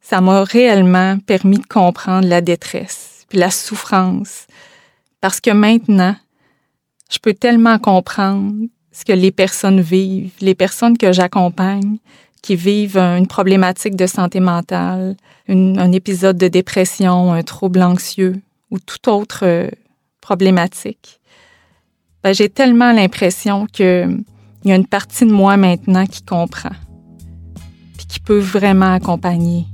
ça 0.00 0.20
m'a 0.20 0.44
réellement 0.44 1.18
permis 1.18 1.58
de 1.58 1.66
comprendre 1.66 2.28
la 2.28 2.40
détresse, 2.40 3.24
puis 3.28 3.38
la 3.38 3.50
souffrance, 3.50 4.46
parce 5.20 5.40
que 5.40 5.50
maintenant, 5.50 6.14
je 7.10 7.18
peux 7.18 7.34
tellement 7.34 7.78
comprendre 7.78 8.54
ce 8.92 9.04
que 9.04 9.12
les 9.12 9.32
personnes 9.32 9.80
vivent, 9.80 10.32
les 10.40 10.54
personnes 10.54 10.98
que 10.98 11.12
j'accompagne, 11.12 11.98
qui 12.42 12.56
vivent 12.56 12.98
une 12.98 13.26
problématique 13.26 13.96
de 13.96 14.06
santé 14.06 14.40
mentale, 14.40 15.16
un 15.48 15.92
épisode 15.92 16.36
de 16.36 16.48
dépression, 16.48 17.32
un 17.32 17.42
trouble 17.42 17.82
anxieux 17.82 18.42
ou 18.74 18.80
toute 18.80 19.06
autre 19.06 19.44
euh, 19.44 19.70
problématique. 20.20 21.20
Ben, 22.24 22.34
j'ai 22.34 22.48
tellement 22.48 22.92
l'impression 22.92 23.66
qu'il 23.66 24.24
y 24.64 24.72
a 24.72 24.74
une 24.74 24.86
partie 24.86 25.24
de 25.26 25.30
moi 25.30 25.56
maintenant 25.56 26.06
qui 26.06 26.22
comprend, 26.22 26.74
puis 27.96 28.06
qui 28.06 28.18
peut 28.18 28.40
vraiment 28.40 28.92
accompagner 28.94 29.66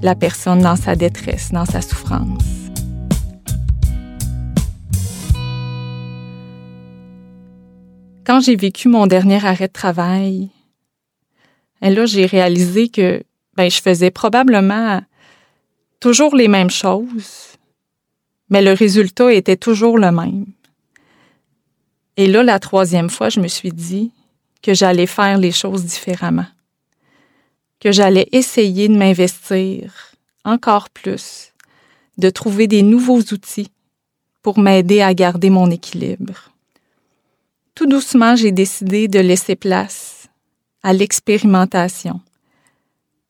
la 0.00 0.14
personne 0.14 0.62
dans 0.62 0.76
sa 0.76 0.96
détresse, 0.96 1.52
dans 1.52 1.66
sa 1.66 1.82
souffrance. 1.82 2.42
Quand 8.24 8.40
j'ai 8.40 8.56
vécu 8.56 8.88
mon 8.88 9.06
dernier 9.06 9.44
arrêt 9.44 9.68
de 9.68 9.72
travail, 9.72 10.48
et 11.82 11.90
là, 11.90 12.06
j'ai 12.06 12.24
réalisé 12.24 12.88
que 12.88 13.22
ben, 13.56 13.70
je 13.70 13.82
faisais 13.82 14.10
probablement 14.10 15.02
toujours 16.00 16.34
les 16.34 16.48
mêmes 16.48 16.70
choses, 16.70 17.47
mais 18.50 18.62
le 18.62 18.72
résultat 18.72 19.32
était 19.32 19.56
toujours 19.56 19.98
le 19.98 20.10
même. 20.10 20.46
Et 22.16 22.26
là, 22.26 22.42
la 22.42 22.58
troisième 22.58 23.10
fois, 23.10 23.28
je 23.28 23.40
me 23.40 23.48
suis 23.48 23.70
dit 23.70 24.10
que 24.62 24.74
j'allais 24.74 25.06
faire 25.06 25.38
les 25.38 25.52
choses 25.52 25.84
différemment, 25.84 26.46
que 27.80 27.92
j'allais 27.92 28.28
essayer 28.32 28.88
de 28.88 28.96
m'investir 28.96 30.14
encore 30.44 30.90
plus, 30.90 31.52
de 32.16 32.30
trouver 32.30 32.66
des 32.66 32.82
nouveaux 32.82 33.20
outils 33.20 33.70
pour 34.42 34.58
m'aider 34.58 35.00
à 35.00 35.14
garder 35.14 35.50
mon 35.50 35.70
équilibre. 35.70 36.50
Tout 37.74 37.86
doucement, 37.86 38.34
j'ai 38.34 38.50
décidé 38.50 39.06
de 39.06 39.20
laisser 39.20 39.54
place 39.54 40.28
à 40.82 40.92
l'expérimentation 40.92 42.20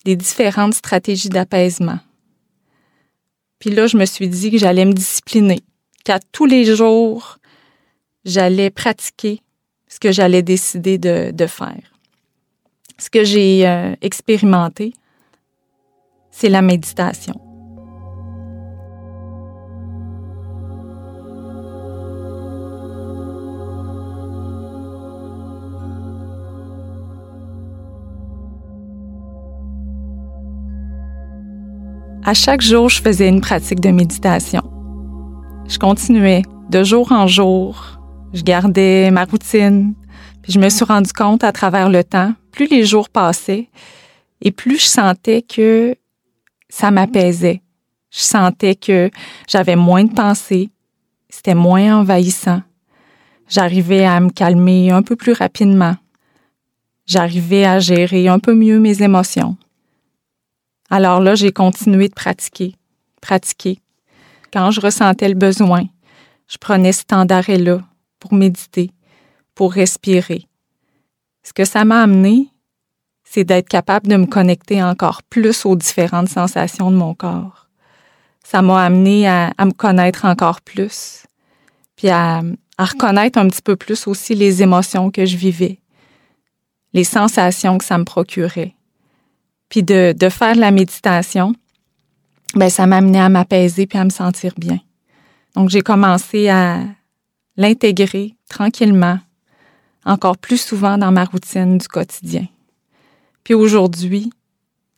des 0.04 0.16
différentes 0.16 0.75
stratégies 0.75 1.28
d'apaisement. 1.28 1.98
Puis 3.58 3.70
là, 3.70 3.86
je 3.86 3.96
me 3.96 4.04
suis 4.04 4.28
dit 4.28 4.50
que 4.50 4.58
j'allais 4.58 4.84
me 4.84 4.92
discipliner, 4.92 5.60
qu'à 6.04 6.18
tous 6.32 6.46
les 6.46 6.64
jours, 6.64 7.38
j'allais 8.24 8.70
pratiquer 8.70 9.40
ce 9.88 9.98
que 9.98 10.12
j'allais 10.12 10.42
décider 10.42 10.98
de, 10.98 11.46
faire. 11.46 11.80
Ce 12.98 13.10
que 13.10 13.24
j'ai 13.24 13.66
euh, 13.66 13.94
expérimenté, 14.02 14.92
c'est 16.30 16.48
la 16.48 16.62
méditation. 16.62 17.48
À 32.28 32.35
chaque 32.35 32.61
jour, 32.61 32.90
je 32.90 33.00
faisais 33.00 33.26
une 33.26 33.40
pratique 33.40 33.80
de 33.80 33.88
méditation. 33.88 34.61
Je 35.66 35.78
continuais 35.78 36.42
de 36.68 36.85
jour 36.85 37.11
en 37.11 37.26
jour. 37.26 37.99
Je 38.35 38.42
gardais 38.42 39.11
ma 39.11 39.25
routine. 39.25 39.94
Puis 40.42 40.52
je 40.52 40.58
me 40.58 40.68
suis 40.68 40.85
rendu 40.85 41.11
compte 41.11 41.42
à 41.42 41.52
travers 41.52 41.88
le 41.88 42.04
temps, 42.04 42.35
plus 42.52 42.66
les 42.66 42.85
jours 42.85 43.08
passaient 43.08 43.70
et 44.42 44.50
plus 44.50 44.78
je 44.78 44.85
sentais 44.85 45.40
que 45.40 45.94
ça 46.68 46.90
m'apaisait. 46.90 47.62
Je 48.11 48.20
sentais 48.20 48.75
que 48.75 49.11
j'avais 49.49 49.76
moins 49.76 50.04
de 50.04 50.12
pensées, 50.12 50.68
c'était 51.30 51.54
moins 51.54 52.00
envahissant. 52.00 52.61
J'arrivais 53.49 54.04
à 54.04 54.20
me 54.20 54.28
calmer 54.28 54.90
un 54.90 55.00
peu 55.00 55.16
plus 55.16 55.32
rapidement. 55.32 55.97
J'arrivais 57.06 57.64
à 57.64 57.78
gérer 57.78 58.28
un 58.28 58.38
peu 58.38 58.52
mieux 58.52 58.80
mes 58.80 59.02
émotions. 59.02 59.56
Alors 60.90 61.21
là, 61.21 61.35
j'ai 61.35 61.52
continué 61.52 62.09
de 62.09 62.14
pratiquer, 62.14 62.75
pratiquer. 63.21 63.80
Quand 64.52 64.71
je 64.71 64.80
ressentais 64.80 65.28
le 65.28 65.35
besoin, 65.35 65.85
je 66.49 66.57
prenais 66.57 66.92
ce 66.92 67.04
temps 67.04 67.26
d'arrêt-là 67.26 67.83
pour 68.18 68.33
méditer, 68.33 68.90
pour 69.54 69.73
respirer. 69.73 70.47
Ce 71.42 71.52
que 71.52 71.66
ça 71.66 71.85
m'a 71.85 72.02
amené, 72.02 72.49
c'est 73.23 73.45
d'être 73.45 73.68
capable 73.68 74.09
de 74.09 74.16
me 74.16 74.26
connecter 74.26 74.83
encore 74.83 75.23
plus 75.25 75.66
aux 75.66 75.76
différentes 75.76 76.30
sensations 76.30 76.90
de 76.90 76.97
mon 76.97 77.14
corps. 77.14 77.68
Ça 78.42 78.62
m'a 78.62 78.83
amené 78.83 79.28
à, 79.28 79.52
me 79.61 79.73
connaître 79.73 80.25
encore 80.25 80.62
plus, 80.62 81.26
puis 81.97 82.09
à, 82.09 82.40
à 82.78 82.85
reconnaître 82.87 83.38
un 83.38 83.49
petit 83.49 83.61
peu 83.61 83.76
plus 83.76 84.07
aussi 84.07 84.35
les 84.35 84.62
émotions 84.62 85.11
que 85.11 85.26
je 85.26 85.37
vivais, 85.37 85.80
les 86.95 87.04
sensations 87.04 87.76
que 87.76 87.85
ça 87.85 87.99
me 87.99 88.04
procurait 88.04 88.75
puis 89.68 89.82
de, 89.82 90.14
de 90.16 90.28
faire 90.28 90.54
de 90.54 90.60
la 90.60 90.70
méditation, 90.70 91.54
ben 92.54 92.70
ça 92.70 92.87
m'amenait 92.87 93.20
à 93.20 93.28
m'apaiser 93.28 93.87
puis 93.87 93.98
à 93.98 94.04
me 94.04 94.10
sentir 94.10 94.54
bien. 94.56 94.78
Donc 95.54 95.70
j'ai 95.70 95.82
commencé 95.82 96.48
à 96.48 96.82
l'intégrer 97.56 98.34
tranquillement, 98.48 99.18
encore 100.04 100.38
plus 100.38 100.60
souvent 100.60 100.96
dans 100.96 101.12
ma 101.12 101.25
routine 101.25 101.78
du 101.78 101.88
quotidien. 101.88 102.46
Puis 103.44 103.54
aujourd'hui, 103.54 104.30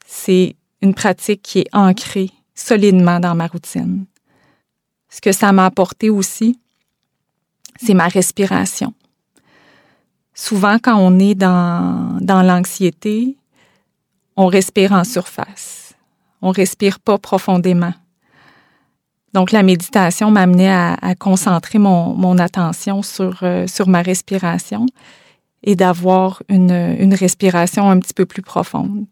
c'est 0.06 0.56
une 0.82 0.94
pratique 0.94 1.42
qui 1.42 1.60
est 1.60 1.68
ancrée 1.72 2.30
solidement 2.54 3.20
dans 3.20 3.34
ma 3.34 3.46
routine. 3.46 4.06
Ce 5.08 5.20
que 5.20 5.32
ça 5.32 5.52
m'a 5.52 5.66
apporté 5.66 6.10
aussi, 6.10 6.58
c'est 7.82 7.94
ma 7.94 8.08
respiration. 8.08 8.94
Souvent, 10.34 10.78
quand 10.78 10.96
on 10.96 11.18
est 11.18 11.34
dans, 11.34 12.18
dans 12.20 12.42
l'anxiété, 12.42 13.36
on 14.40 14.46
respire 14.46 14.92
en 14.92 15.04
surface. 15.04 15.92
On 16.40 16.50
respire 16.50 16.98
pas 16.98 17.18
profondément. 17.18 17.92
Donc, 19.34 19.52
la 19.52 19.62
méditation 19.62 20.30
m'amenait 20.30 20.72
à, 20.72 21.14
concentrer 21.14 21.78
mon, 21.78 22.14
mon 22.14 22.38
attention 22.38 23.02
sur, 23.02 23.40
euh, 23.42 23.66
sur 23.66 23.86
ma 23.86 24.00
respiration 24.00 24.86
et 25.62 25.76
d'avoir 25.76 26.42
une, 26.48 26.96
une 26.98 27.12
respiration 27.12 27.90
un 27.90 28.00
petit 28.00 28.14
peu 28.14 28.24
plus 28.24 28.40
profonde. 28.40 29.04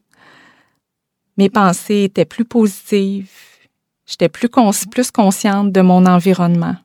Mes 1.37 1.50
pensées 1.50 2.04
étaient 2.04 2.25
plus 2.25 2.47
positives. 2.47 3.30
J'étais 4.06 4.30
plus, 4.30 4.49
plus 4.90 5.11
consciente 5.11 5.73
de 5.73 5.82
mon 5.82 6.06
environnement. 6.06 6.76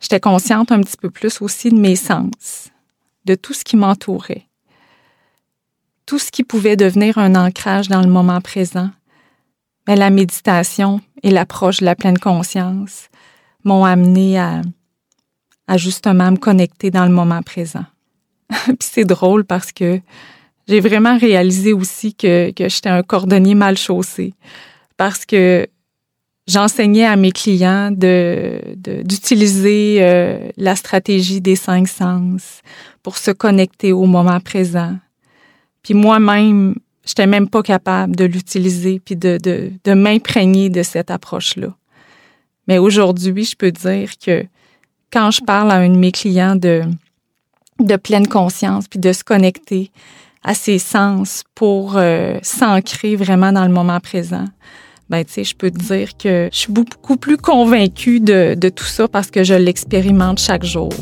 J'étais 0.00 0.20
consciente 0.20 0.72
un 0.72 0.80
petit 0.80 0.96
peu 0.96 1.10
plus 1.10 1.40
aussi 1.40 1.70
de 1.70 1.78
mes 1.78 1.96
sens, 1.96 2.70
de 3.24 3.36
tout 3.36 3.54
ce 3.54 3.62
qui 3.62 3.76
m'entourait 3.76 4.48
tout 6.06 6.18
ce 6.18 6.30
qui 6.30 6.44
pouvait 6.44 6.76
devenir 6.76 7.18
un 7.18 7.34
ancrage 7.34 7.88
dans 7.88 8.00
le 8.00 8.08
moment 8.08 8.40
présent. 8.40 8.90
Mais 9.86 9.96
la 9.96 10.10
méditation 10.10 11.00
et 11.22 11.30
l'approche 11.30 11.80
de 11.80 11.84
la 11.84 11.94
pleine 11.94 12.18
conscience 12.18 13.08
m'ont 13.64 13.84
amené 13.84 14.38
à, 14.38 14.62
à 15.66 15.76
justement 15.76 16.30
me 16.30 16.36
connecter 16.36 16.90
dans 16.90 17.04
le 17.04 17.12
moment 17.12 17.42
présent. 17.42 17.84
Puis 18.50 18.76
c'est 18.80 19.04
drôle 19.04 19.44
parce 19.44 19.72
que 19.72 20.00
j'ai 20.68 20.80
vraiment 20.80 21.18
réalisé 21.18 21.72
aussi 21.72 22.14
que, 22.14 22.52
que 22.52 22.68
j'étais 22.68 22.88
un 22.88 23.02
cordonnier 23.02 23.54
mal 23.54 23.76
chaussé. 23.76 24.34
Parce 24.96 25.26
que 25.26 25.68
j'enseignais 26.46 27.06
à 27.06 27.16
mes 27.16 27.32
clients 27.32 27.90
d'utiliser 27.92 29.98
euh, 30.00 30.50
la 30.56 30.76
stratégie 30.76 31.40
des 31.40 31.56
cinq 31.56 31.88
sens 31.88 32.62
pour 33.02 33.18
se 33.18 33.30
connecter 33.30 33.92
au 33.92 34.06
moment 34.06 34.40
présent. 34.40 34.96
Puis 35.86 35.94
moi-même, 35.94 36.74
j'étais 37.04 37.28
même 37.28 37.48
pas 37.48 37.62
capable 37.62 38.16
de 38.16 38.24
l'utiliser 38.24 38.98
puis 38.98 39.14
de, 39.14 39.38
de, 39.40 39.70
de 39.84 39.92
m'imprégner 39.92 40.68
de 40.68 40.82
cette 40.82 41.12
approche-là. 41.12 41.68
Mais 42.66 42.78
aujourd'hui, 42.78 43.44
je 43.44 43.54
peux 43.54 43.70
dire 43.70 44.10
que 44.18 44.44
quand 45.12 45.30
je 45.30 45.42
parle 45.42 45.70
à 45.70 45.76
un 45.76 45.88
de 45.88 45.96
mes 45.96 46.10
clients 46.10 46.56
de, 46.56 46.82
de 47.78 47.94
pleine 47.94 48.26
conscience 48.26 48.88
puis 48.88 48.98
de 48.98 49.12
se 49.12 49.22
connecter 49.22 49.92
à 50.42 50.54
ses 50.54 50.80
sens 50.80 51.44
pour 51.54 51.96
euh, 51.96 52.38
s'ancrer 52.42 53.14
vraiment 53.14 53.52
dans 53.52 53.64
le 53.64 53.72
moment 53.72 54.00
présent, 54.00 54.46
ben 55.08 55.24
tu 55.24 55.34
sais, 55.34 55.44
je 55.44 55.54
peux 55.54 55.70
te 55.70 55.78
dire 55.78 56.16
que 56.16 56.48
je 56.52 56.58
suis 56.58 56.72
beaucoup 56.72 57.16
plus 57.16 57.36
convaincue 57.36 58.18
de, 58.18 58.56
de 58.58 58.68
tout 58.70 58.86
ça 58.86 59.06
parce 59.06 59.30
que 59.30 59.44
je 59.44 59.54
l'expérimente 59.54 60.40
chaque 60.40 60.64
jour. 60.64 60.92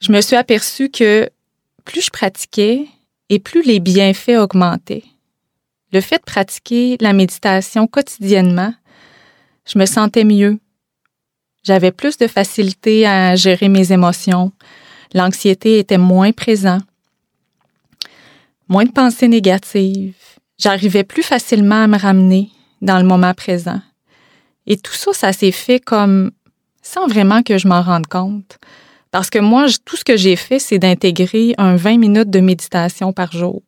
Je 0.00 0.12
me 0.12 0.20
suis 0.22 0.36
aperçue 0.36 0.88
que 0.88 1.28
plus 1.84 2.00
je 2.02 2.10
pratiquais 2.10 2.86
et 3.28 3.38
plus 3.38 3.62
les 3.62 3.80
bienfaits 3.80 4.38
augmentaient. 4.38 5.04
Le 5.92 6.00
fait 6.00 6.18
de 6.18 6.24
pratiquer 6.24 6.96
la 7.00 7.12
méditation 7.12 7.86
quotidiennement, 7.86 8.72
je 9.66 9.78
me 9.78 9.84
sentais 9.84 10.24
mieux, 10.24 10.58
j'avais 11.62 11.92
plus 11.92 12.16
de 12.16 12.26
facilité 12.26 13.06
à 13.06 13.36
gérer 13.36 13.68
mes 13.68 13.92
émotions. 13.92 14.52
L'anxiété 15.12 15.78
était 15.78 15.98
moins 15.98 16.32
présente. 16.32 16.82
Moins 18.68 18.84
de 18.84 18.92
pensées 18.92 19.28
négatives. 19.28 20.14
J'arrivais 20.58 21.04
plus 21.04 21.22
facilement 21.22 21.84
à 21.84 21.86
me 21.86 21.98
ramener 21.98 22.50
dans 22.80 22.98
le 22.98 23.04
moment 23.04 23.34
présent. 23.34 23.80
Et 24.66 24.78
tout 24.78 24.94
ça, 24.94 25.12
ça 25.12 25.32
s'est 25.32 25.52
fait 25.52 25.80
comme 25.80 26.30
sans 26.80 27.06
vraiment 27.06 27.42
que 27.42 27.58
je 27.58 27.68
m'en 27.68 27.82
rende 27.82 28.06
compte. 28.06 28.58
Parce 29.10 29.30
que 29.30 29.38
moi, 29.38 29.66
tout 29.84 29.96
ce 29.96 30.04
que 30.04 30.16
j'ai 30.16 30.36
fait, 30.36 30.58
c'est 30.58 30.78
d'intégrer 30.78 31.54
un 31.58 31.76
20 31.76 31.98
minutes 31.98 32.30
de 32.30 32.40
méditation 32.40 33.12
par 33.12 33.32
jour. 33.32 33.62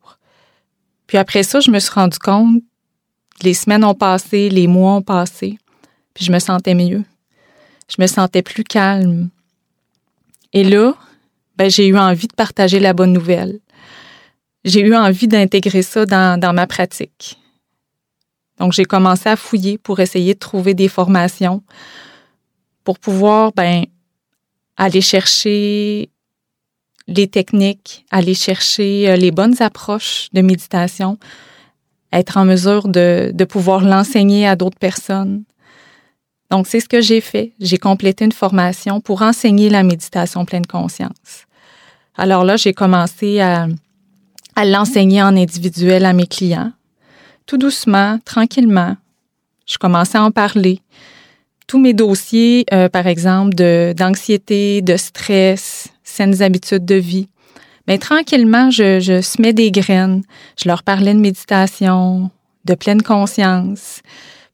Puis 1.07 1.17
après 1.17 1.43
ça, 1.43 1.59
je 1.59 1.69
me 1.69 1.79
suis 1.79 1.91
rendu 1.91 2.17
compte, 2.17 2.63
les 3.41 3.53
semaines 3.53 3.83
ont 3.83 3.95
passé, 3.95 4.49
les 4.49 4.67
mois 4.67 4.93
ont 4.93 5.01
passé, 5.01 5.57
puis 6.13 6.23
je 6.23 6.31
me 6.31 6.39
sentais 6.39 6.75
mieux 6.75 7.03
je 7.87 8.01
me 8.01 8.07
sentais 8.07 8.41
plus 8.41 8.63
calme. 8.63 9.29
Et 10.51 10.63
là, 10.63 10.93
ben, 11.57 11.69
j'ai 11.69 11.87
eu 11.87 11.97
envie 11.97 12.27
de 12.27 12.33
partager 12.33 12.79
la 12.79 12.93
bonne 12.93 13.13
nouvelle. 13.13 13.59
J'ai 14.65 14.81
eu 14.81 14.95
envie 14.95 15.27
d'intégrer 15.27 15.81
ça 15.81 16.05
dans, 16.05 16.39
dans 16.39 16.53
ma 16.53 16.67
pratique. 16.67 17.39
Donc, 18.59 18.73
j'ai 18.73 18.85
commencé 18.85 19.29
à 19.29 19.35
fouiller 19.35 19.77
pour 19.77 19.99
essayer 19.99 20.35
de 20.35 20.39
trouver 20.39 20.73
des 20.73 20.87
formations 20.87 21.63
pour 22.83 22.99
pouvoir 22.99 23.51
ben, 23.53 23.85
aller 24.77 25.01
chercher 25.01 26.09
les 27.07 27.27
techniques, 27.27 28.05
aller 28.11 28.33
chercher 28.33 29.09
euh, 29.09 29.15
les 29.15 29.31
bonnes 29.31 29.61
approches 29.61 30.29
de 30.33 30.41
méditation, 30.41 31.17
être 32.11 32.37
en 32.37 32.45
mesure 32.45 32.87
de, 32.87 33.31
de 33.33 33.45
pouvoir 33.45 33.81
l'enseigner 33.81 34.47
à 34.47 34.55
d'autres 34.55 34.77
personnes, 34.77 35.43
donc, 36.53 36.67
c'est 36.67 36.81
ce 36.81 36.87
que 36.87 37.01
j'ai 37.01 37.19
fait. 37.19 37.53
J'ai 37.59 37.79
complété 37.79 38.25
une 38.25 38.31
formation 38.31 39.01
pour 39.01 39.23
enseigner 39.23 39.71
la 39.71 39.81
méditation 39.81 40.45
pleine 40.45 40.67
conscience. 40.67 41.47
Alors 42.15 42.43
là, 42.43 42.57
j'ai 42.57 42.73
commencé 42.73 43.39
à, 43.39 43.65
l'enseigner 44.63 45.23
en 45.23 45.35
individuel 45.35 46.05
à 46.05 46.13
mes 46.13 46.27
clients. 46.27 46.71
Tout 47.47 47.57
doucement, 47.57 48.19
tranquillement. 48.23 48.95
Je 49.65 49.79
commençais 49.79 50.19
à 50.19 50.23
en 50.23 50.29
parler. 50.29 50.79
Tous 51.73 51.79
mes 51.79 51.95
dossiers, 51.95 52.65
euh, 52.71 52.87
par 52.87 53.07
exemple, 53.07 53.55
d'anxiété, 53.95 54.83
de, 54.83 54.95
stress, 54.95 55.87
saines 56.03 56.43
habitudes 56.43 56.85
de 56.85 56.93
vie, 56.93 57.29
mais 57.87 57.97
tranquillement, 57.97 58.69
je, 58.69 59.21
semais 59.23 59.53
des 59.53 59.71
graines. 59.71 60.21
Je 60.61 60.69
leur 60.69 60.83
parlais 60.83 61.15
de 61.15 61.19
méditation, 61.19 62.29
de 62.65 62.75
pleine 62.75 63.01
conscience. 63.01 64.01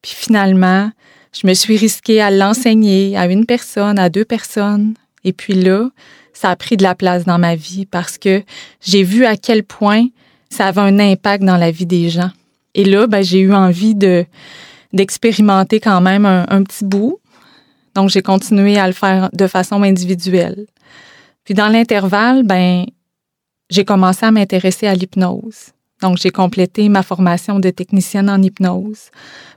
Puis 0.01 0.13
finalement, 0.15 0.91
je 1.34 1.45
me 1.45 1.53
suis 1.55 1.75
risquée 1.75 2.21
à 2.21 2.32
l'enseigner 2.32 3.17
à 3.17 3.25
une 3.25 3.45
personne, 3.45 3.99
à 3.99 4.08
deux 4.08 4.23
personnes. 4.23 4.93
Et 5.25 5.34
puis 5.34 5.55
là, 5.55 5.89
ça 6.32 6.51
a 6.51 6.55
pris 6.55 6.77
de 6.77 6.84
la 6.84 6.95
place 6.95 7.25
dans 7.25 7.38
ma 7.38 7.58
vie 7.58 7.86
parce 7.86 8.17
que 8.17 8.43
j'ai 8.79 9.03
vu 9.03 9.25
à 9.25 9.36
quel 9.36 9.63
point 9.65 10.05
ça 10.49 10.67
avait 10.67 10.79
un 10.79 10.99
impact 10.99 11.43
dans 11.43 11.58
la 11.58 11.69
vie 11.69 11.86
des 11.86 12.10
gens. 12.10 12.32
Et 12.75 12.86
là, 12.86 13.08
ben, 13.08 13.21
j'ai 13.21 13.39
eu 13.39 13.53
envie 13.53 13.93
de 13.93 14.25
d'expérimenter 14.93 15.80
quand 15.80 16.02
même 16.02 16.25
un, 16.25 16.63
petit 16.63 16.86
bout. 16.86 17.19
Donc, 17.95 18.10
j'ai 18.10 18.21
continué 18.21 18.78
à 18.78 18.88
le 18.88 18.93
faire 18.93 19.30
de 19.34 19.47
façon 19.47 19.84
individuelle. 19.84 20.65
Puis 21.43 21.54
dans 21.54 21.67
l'intervalle, 21.67 22.43
ben, 22.43 22.86
j'ai 23.69 23.86
commencé 23.86 24.25
à 24.25 24.32
m'intéresser 24.32 24.88
à 24.88 24.93
l'hypnose. 24.93 25.71
Donc, 26.02 26.17
j'ai 26.17 26.30
complété 26.30 26.89
ma 26.89 27.04
formation 27.04 27.60
de 27.60 27.69
technicienne 27.69 28.30
en 28.30 28.41
hypnose 28.41 29.10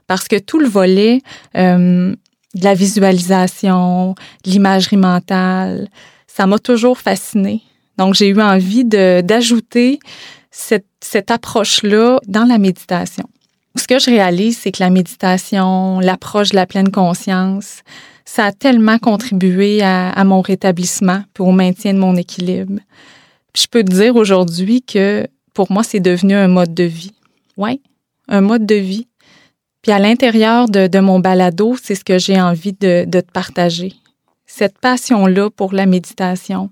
parce 0.07 0.27
que 0.27 0.37
tout 0.37 0.59
le 0.59 0.67
volet 0.67 1.21
euh, 1.55 2.13
de 2.55 2.63
la 2.63 2.73
visualisation, 2.73 4.15
l'imagerie 4.45 4.97
mentale, 4.97 5.87
ça 6.27 6.45
m'a 6.45 6.59
toujours 6.59 6.99
fascinée. 6.99 7.61
Donc, 7.97 8.15
j'ai 8.15 8.27
eu 8.27 8.41
envie 8.41 8.85
d'ajouter 8.85 9.99
cette, 10.51 10.87
cette 10.99 11.31
approche-là 11.31 12.19
dans 12.27 12.45
la 12.45 12.57
méditation. 12.57 13.25
Ce 13.75 13.87
que 13.87 13.97
je 13.97 14.05
réalise, 14.05 14.59
c'est 14.59 14.71
que 14.71 14.83
la 14.83 14.89
méditation, 14.89 15.99
l'approche 15.99 16.51
de 16.51 16.55
la 16.55 16.67
pleine 16.67 16.91
conscience, 16.91 17.81
ça 18.23 18.45
a 18.45 18.51
tellement 18.51 18.99
contribué 18.99 19.81
à, 19.81 20.23
mon 20.23 20.41
rétablissement 20.41 21.23
et 21.37 21.41
au 21.41 21.51
maintien 21.51 21.93
de 21.93 21.99
mon 21.99 22.15
équilibre. 22.15 22.79
je 23.55 23.65
peux 23.67 23.83
te 23.83 23.91
dire 23.91 24.15
aujourd'hui 24.15 24.81
que 24.81 25.27
pour 25.53 25.71
moi, 25.71 25.83
c'est 25.83 25.99
devenu 25.99 26.33
un 26.33 26.47
mode 26.47 26.73
de 26.73 26.83
vie. 26.83 27.13
Oui, 27.57 27.81
un 28.27 28.41
mode 28.41 28.65
de 28.65 28.75
vie. 28.75 29.07
Puis 29.81 29.91
à 29.91 29.99
l'intérieur 29.99 30.69
de, 30.69 30.99
mon 30.99 31.19
balado, 31.19 31.75
c'est 31.81 31.95
ce 31.95 32.05
que 32.05 32.17
j'ai 32.17 32.39
envie 32.41 32.73
de, 32.73 33.05
te 33.05 33.31
partager. 33.31 33.93
Cette 34.45 34.79
passion-là 34.79 35.49
pour 35.49 35.73
la 35.73 35.85
méditation, 35.85 36.69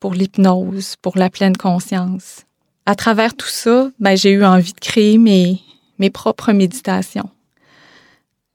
pour 0.00 0.14
l'hypnose, 0.14 0.94
pour 1.02 1.18
la 1.18 1.28
pleine 1.28 1.56
conscience. 1.56 2.42
À 2.86 2.94
travers 2.94 3.34
tout 3.34 3.48
ça, 3.48 3.90
ben, 3.98 4.16
j'ai 4.16 4.30
eu 4.30 4.44
envie 4.44 4.72
de 4.72 4.80
créer 4.80 5.18
mes, 5.18 5.60
mes 5.98 6.10
propres 6.10 6.52
méditations. 6.52 7.30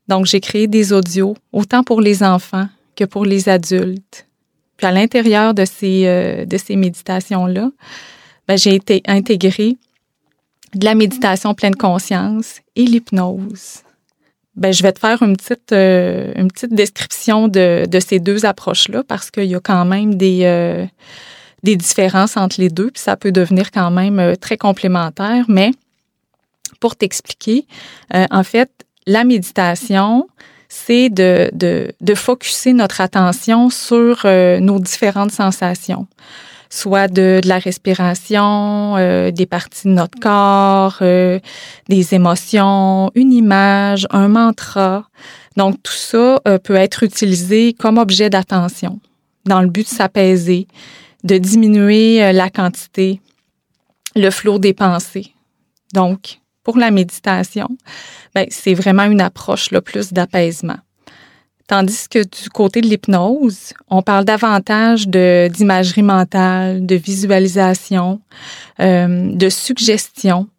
Donc, 0.08 0.25
j'ai 0.25 0.41
créé 0.41 0.67
des 0.67 0.93
audios, 0.93 1.36
autant 1.54 1.84
pour 1.84 2.01
les 2.01 2.23
enfants 2.23 2.67
que 2.95 3.06
pour 3.06 3.25
les 3.25 3.49
adultes. 3.49 4.27
Puis 4.77 4.88
à 4.88 4.91
l'intérieur 4.91 5.54
de 5.54 5.63
ces, 5.63 6.06
euh, 6.08 6.45
ces 6.58 6.75
méditations-là, 6.75 7.71
ben, 8.47 8.58
j'ai 8.58 8.75
été 8.75 9.04
intégré 9.08 9.77
de 10.73 10.86
la 10.86 10.95
méditation 10.95 11.54
pleine 11.54 11.75
conscience 11.75 12.62
et 12.75 12.86
l'hypnose. 12.86 13.84
Ben, 14.56 14.73
je 14.73 14.84
vais 14.84 14.91
te 14.91 14.99
faire 14.99 15.21
une 15.21 15.38
petite, 15.38 15.71
euh, 15.71 16.34
une 16.36 16.49
petite 16.49 16.73
description 16.73 17.47
de, 17.47 17.86
de 17.86 17.99
ces 17.99 18.19
deux 18.19 18.45
approches-là 18.45 19.04
parce 19.08 19.32
qu'il 19.32 19.45
y 19.45 19.56
a 19.56 19.60
quand 19.60 19.86
même 19.86 20.15
des, 20.15 20.41
euh, 20.43 20.86
des 21.63 21.75
différences 21.75 22.36
entre 22.36 22.60
les 22.60 22.69
deux, 22.69 22.91
puis 22.91 23.01
ça 23.01 23.15
peut 23.15 23.32
devenir 23.32 23.71
quand 23.71 23.91
même 23.91 24.36
très 24.38 24.58
complémentaire. 24.58 25.45
Mais 25.47 25.71
pour 26.79 26.95
t'expliquer, 26.95 27.65
en 28.13 28.43
fait, 28.43 28.69
la 29.07 29.23
méditation, 29.23 30.27
c'est 30.69 31.10
de, 31.10 31.49
de, 31.53 31.91
de 31.99 32.15
focuser 32.15 32.73
notre 32.73 33.01
attention 33.01 33.69
sur 33.69 34.25
nos 34.25 34.79
différentes 34.79 35.31
sensations 35.31 36.07
soit 36.71 37.10
de, 37.10 37.41
la 37.43 37.60
respiration, 37.60 38.95
euh, 38.97 39.29
des 39.29 39.45
parties 39.45 39.88
de 39.88 39.93
notre 39.93 40.17
corps, 40.19 40.97
euh, 41.01 41.39
des 41.89 42.15
émotions, 42.15 43.12
une 43.13 43.34
image, 43.34 44.07
un 44.10 44.29
mantra. 44.29 45.05
Donc 45.57 45.75
tout 45.84 45.93
ça 45.93 46.41
euh, 46.47 46.57
peut 46.57 46.75
être 46.75 47.03
utilisé 47.03 47.73
comme 47.73 47.97
objet 47.97 48.29
d'attention 48.29 48.99
dans 49.45 49.62
le 49.62 49.67
but 49.67 49.84
de 49.84 49.93
s'apaiser, 49.93 50.67
de 51.23 51.38
diminuer 51.38 52.31
la 52.31 52.49
quantité, 52.49 53.19
le 54.15 54.29
flot 54.29 54.60
des 54.60 54.73
pensées. 54.73 55.34
Donc 55.93 56.40
pour 56.63 56.78
la 56.78 56.91
méditation, 56.91 57.67
ben, 58.36 58.45
c'est 58.50 58.74
vraiment 58.74 59.04
une 59.04 59.21
approche 59.21 59.71
le 59.71 59.82
plus 59.82 60.13
d'apaisement. 60.13 60.78
Tandis 61.67 62.10
que 62.10 62.19
du 62.19 62.50
côté 62.50 62.82
de 62.82 62.88
l'hypnose, 62.88 63.74
on 63.89 64.02
parle 64.02 64.26
davantage 64.26 65.08
d'imagerie 65.08 66.04
mentale, 66.04 66.86
de 66.86 66.95
visualisation, 66.95 68.19
euh, 68.82 69.32
de 69.34 69.50
suggestion. 69.50 70.50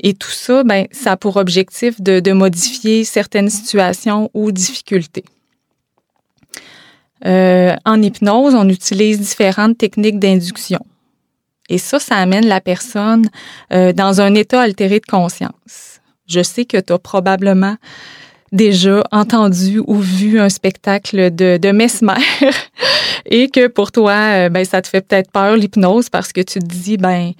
Et 0.00 0.14
tout 0.14 0.30
ça, 0.30 0.64
ben, 0.64 0.86
ça 0.90 1.12
a 1.12 1.16
pour 1.16 1.36
objectif 1.36 2.00
de, 2.00 2.18
de 2.20 2.32
modifier 2.32 3.04
certaines 3.04 3.50
situations 3.50 4.30
ou 4.32 4.52
difficultés. 4.52 5.24
Euh, 7.26 7.74
en 7.84 8.02
hypnose, 8.02 8.54
on 8.54 8.68
utilise 8.68 9.20
différentes 9.20 9.78
techniques 9.78 10.18
d'induction. 10.18 10.80
Et 11.68 11.78
ça, 11.78 11.98
ça 11.98 12.16
amène 12.16 12.46
la 12.46 12.60
personne 12.60 13.28
euh, 13.72 13.92
dans 13.92 14.20
un 14.20 14.34
état 14.34 14.60
altéré 14.60 15.00
de 15.00 15.06
conscience. 15.06 16.00
Je 16.26 16.42
sais 16.42 16.64
que 16.64 16.78
tu 16.78 16.92
as 16.92 16.98
probablement 16.98 17.76
déjà 18.52 19.02
entendu 19.10 19.80
ou 19.86 19.96
vu 19.96 20.38
un 20.38 20.48
spectacle 20.48 21.34
de, 21.34 21.56
de 21.56 21.72
Mesmer 21.72 22.14
et 23.26 23.48
que 23.48 23.66
pour 23.66 23.92
toi, 23.92 24.12
euh, 24.12 24.48
ben, 24.48 24.64
ça 24.64 24.82
te 24.82 24.88
fait 24.88 25.00
peut-être 25.00 25.30
peur 25.30 25.56
l'hypnose 25.56 26.08
parce 26.08 26.32
que 26.32 26.40
tu 26.40 26.60
te 26.60 26.66
dis, 26.66 26.96
ben, 26.98 27.32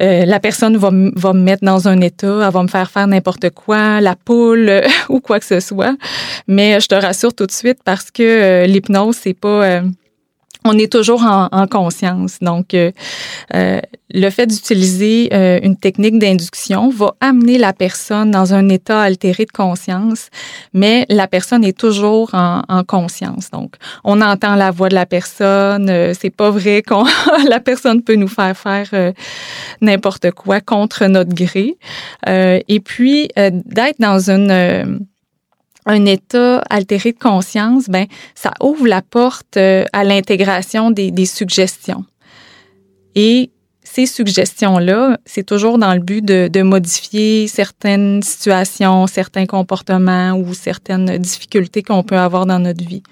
euh, 0.00 0.24
la 0.24 0.40
personne 0.40 0.76
va, 0.76 0.90
va 0.90 1.32
me 1.34 1.40
mettre 1.40 1.64
dans 1.64 1.86
un 1.86 2.00
état, 2.00 2.46
elle 2.46 2.52
va 2.52 2.62
me 2.62 2.68
faire 2.68 2.90
faire 2.90 3.06
n'importe 3.06 3.50
quoi, 3.50 4.00
la 4.00 4.16
poule 4.16 4.82
ou 5.10 5.20
quoi 5.20 5.38
que 5.38 5.46
ce 5.46 5.60
soit. 5.60 5.96
Mais 6.48 6.80
je 6.80 6.88
te 6.88 6.94
rassure 6.94 7.34
tout 7.34 7.46
de 7.46 7.52
suite 7.52 7.78
parce 7.84 8.10
que 8.10 8.64
l'hypnose, 8.66 9.16
c'est 9.20 9.34
pas 9.34 9.82
on 10.64 10.78
est 10.78 10.92
toujours 10.92 11.22
en, 11.22 11.66
conscience. 11.66 12.38
Donc, 12.40 12.74
euh, 12.74 12.90
euh, 13.54 13.80
le 14.12 14.30
fait 14.30 14.46
d'utiliser 14.46 15.28
euh, 15.32 15.60
une 15.62 15.76
technique 15.76 16.18
d'induction 16.18 16.90
va 16.90 17.14
amener 17.20 17.58
la 17.58 17.72
personne 17.72 18.30
dans 18.30 18.54
un 18.54 18.68
état 18.68 19.00
altéré 19.00 19.44
de 19.44 19.52
conscience, 19.52 20.28
mais 20.74 21.06
la 21.08 21.28
personne 21.28 21.64
est 21.64 21.78
toujours 21.78 22.30
en, 22.34 22.62
conscience. 22.86 23.50
Donc, 23.50 23.76
on 24.04 24.20
entend 24.20 24.56
la 24.56 24.70
voix 24.70 24.88
de 24.88 24.94
la 24.94 25.06
personne. 25.06 26.14
c'est 26.14 26.30
pas 26.30 26.50
vrai 26.50 26.82
qu'on 26.82 27.04
la 27.48 27.60
personne 27.60 28.02
peut 28.02 28.16
nous 28.16 28.28
faire 28.28 28.56
faire 28.56 29.12
n'importe 29.80 30.30
quoi 30.32 30.60
contre 30.60 31.06
notre 31.06 31.34
gré. 31.34 31.76
et 32.26 32.80
puis, 32.80 33.28
d'être 33.36 34.00
dans 34.00 34.30
une 34.30 35.00
un 35.90 36.06
état 36.06 36.58
altéré 36.70 37.12
de 37.12 37.18
conscience, 37.18 37.88
ben 37.88 38.06
ça 38.34 38.52
ouvre 38.62 38.86
la 38.86 39.02
porte 39.02 39.56
euh, 39.56 39.84
à 39.92 40.04
l'intégration 40.04 40.90
des, 40.90 41.26
suggestions. 41.26 42.04
Et 43.16 43.50
ces 43.82 44.06
suggestions-là, 44.06 45.18
c'est 45.24 45.44
toujours 45.44 45.78
dans 45.78 45.92
le 45.92 46.00
but 46.00 46.24
de, 46.24 46.62
modifier 46.62 47.48
certaines 47.48 48.22
situations, 48.22 49.08
certains 49.08 49.46
comportements 49.46 50.32
ou 50.34 50.54
certaines 50.54 51.18
difficultés 51.18 51.82
qu'on 51.82 52.04
peut 52.04 52.18
avoir 52.18 52.46
dans 52.46 52.60
notre 52.60 52.84
vie. 52.84 53.02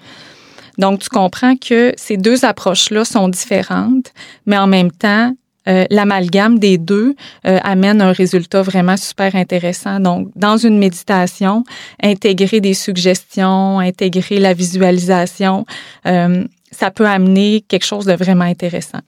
Donc, 0.77 0.99
tu 0.99 1.09
comprends 1.09 1.57
que 1.57 1.91
ces 1.97 2.15
deux 2.15 2.45
approches-là 2.45 3.03
sont 3.03 3.27
différentes, 3.27 4.13
mais 4.45 4.57
en 4.57 4.67
même 4.67 4.91
temps, 4.91 5.33
euh, 5.69 5.85
l'amalgame 5.89 6.59
des 6.59 6.77
deux 6.77 7.15
euh, 7.45 7.59
amène 7.63 8.01
un 8.01 8.11
résultat 8.11 8.61
vraiment 8.61 8.97
super 8.97 9.35
intéressant. 9.35 9.99
Donc, 9.99 10.29
dans 10.35 10.57
une 10.57 10.77
méditation, 10.77 11.63
intégrer 12.01 12.59
des 12.61 12.73
suggestions, 12.73 13.79
intégrer 13.79 14.39
la 14.39 14.53
visualisation, 14.53 15.65
euh, 16.07 16.43
ça 16.71 16.91
peut 16.91 17.07
amener 17.07 17.63
quelque 17.67 17.85
chose 17.85 18.05
de 18.05 18.13
vraiment 18.13 18.45
intéressant. 18.45 18.99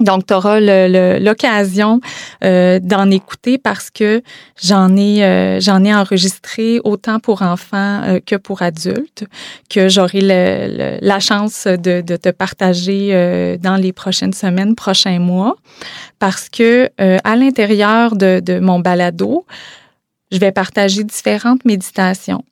Donc, 0.00 0.26
tu 0.26 0.34
auras 0.34 0.60
l'occasion 0.60 2.00
euh, 2.44 2.78
d'en 2.78 3.10
écouter 3.10 3.58
parce 3.58 3.90
que 3.90 4.22
j'en 4.62 4.96
ai 4.96 5.24
euh, 5.24 5.60
j'en 5.60 5.84
ai 5.84 5.92
enregistré 5.92 6.80
autant 6.84 7.18
pour 7.18 7.42
enfants 7.42 8.02
euh, 8.04 8.20
que 8.24 8.36
pour 8.36 8.62
adultes, 8.62 9.24
que 9.68 9.88
j'aurai 9.88 10.20
la 10.20 11.20
chance 11.20 11.66
de, 11.66 12.00
te 12.00 12.30
partager 12.30 13.58
dans 13.60 13.76
les 13.76 13.92
prochaines 13.92 14.32
semaines, 14.32 14.74
prochains 14.74 15.18
mois, 15.18 15.56
parce 16.18 16.48
que 16.48 16.88
à 16.98 17.36
l'intérieur 17.36 18.16
de, 18.16 18.40
de 18.40 18.58
mon 18.60 18.80
balado, 18.80 19.44
je 20.30 20.38
vais 20.38 20.52
partager 20.52 21.04
différentes 21.04 21.64
méditations 21.64 22.44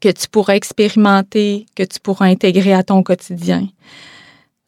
que 0.00 0.08
tu 0.08 0.28
pourras 0.28 0.54
expérimenter, 0.54 1.66
que 1.76 1.82
tu 1.82 2.00
pourras 2.00 2.26
intégrer 2.26 2.72
à 2.72 2.82
ton 2.82 3.02
quotidien. 3.02 3.68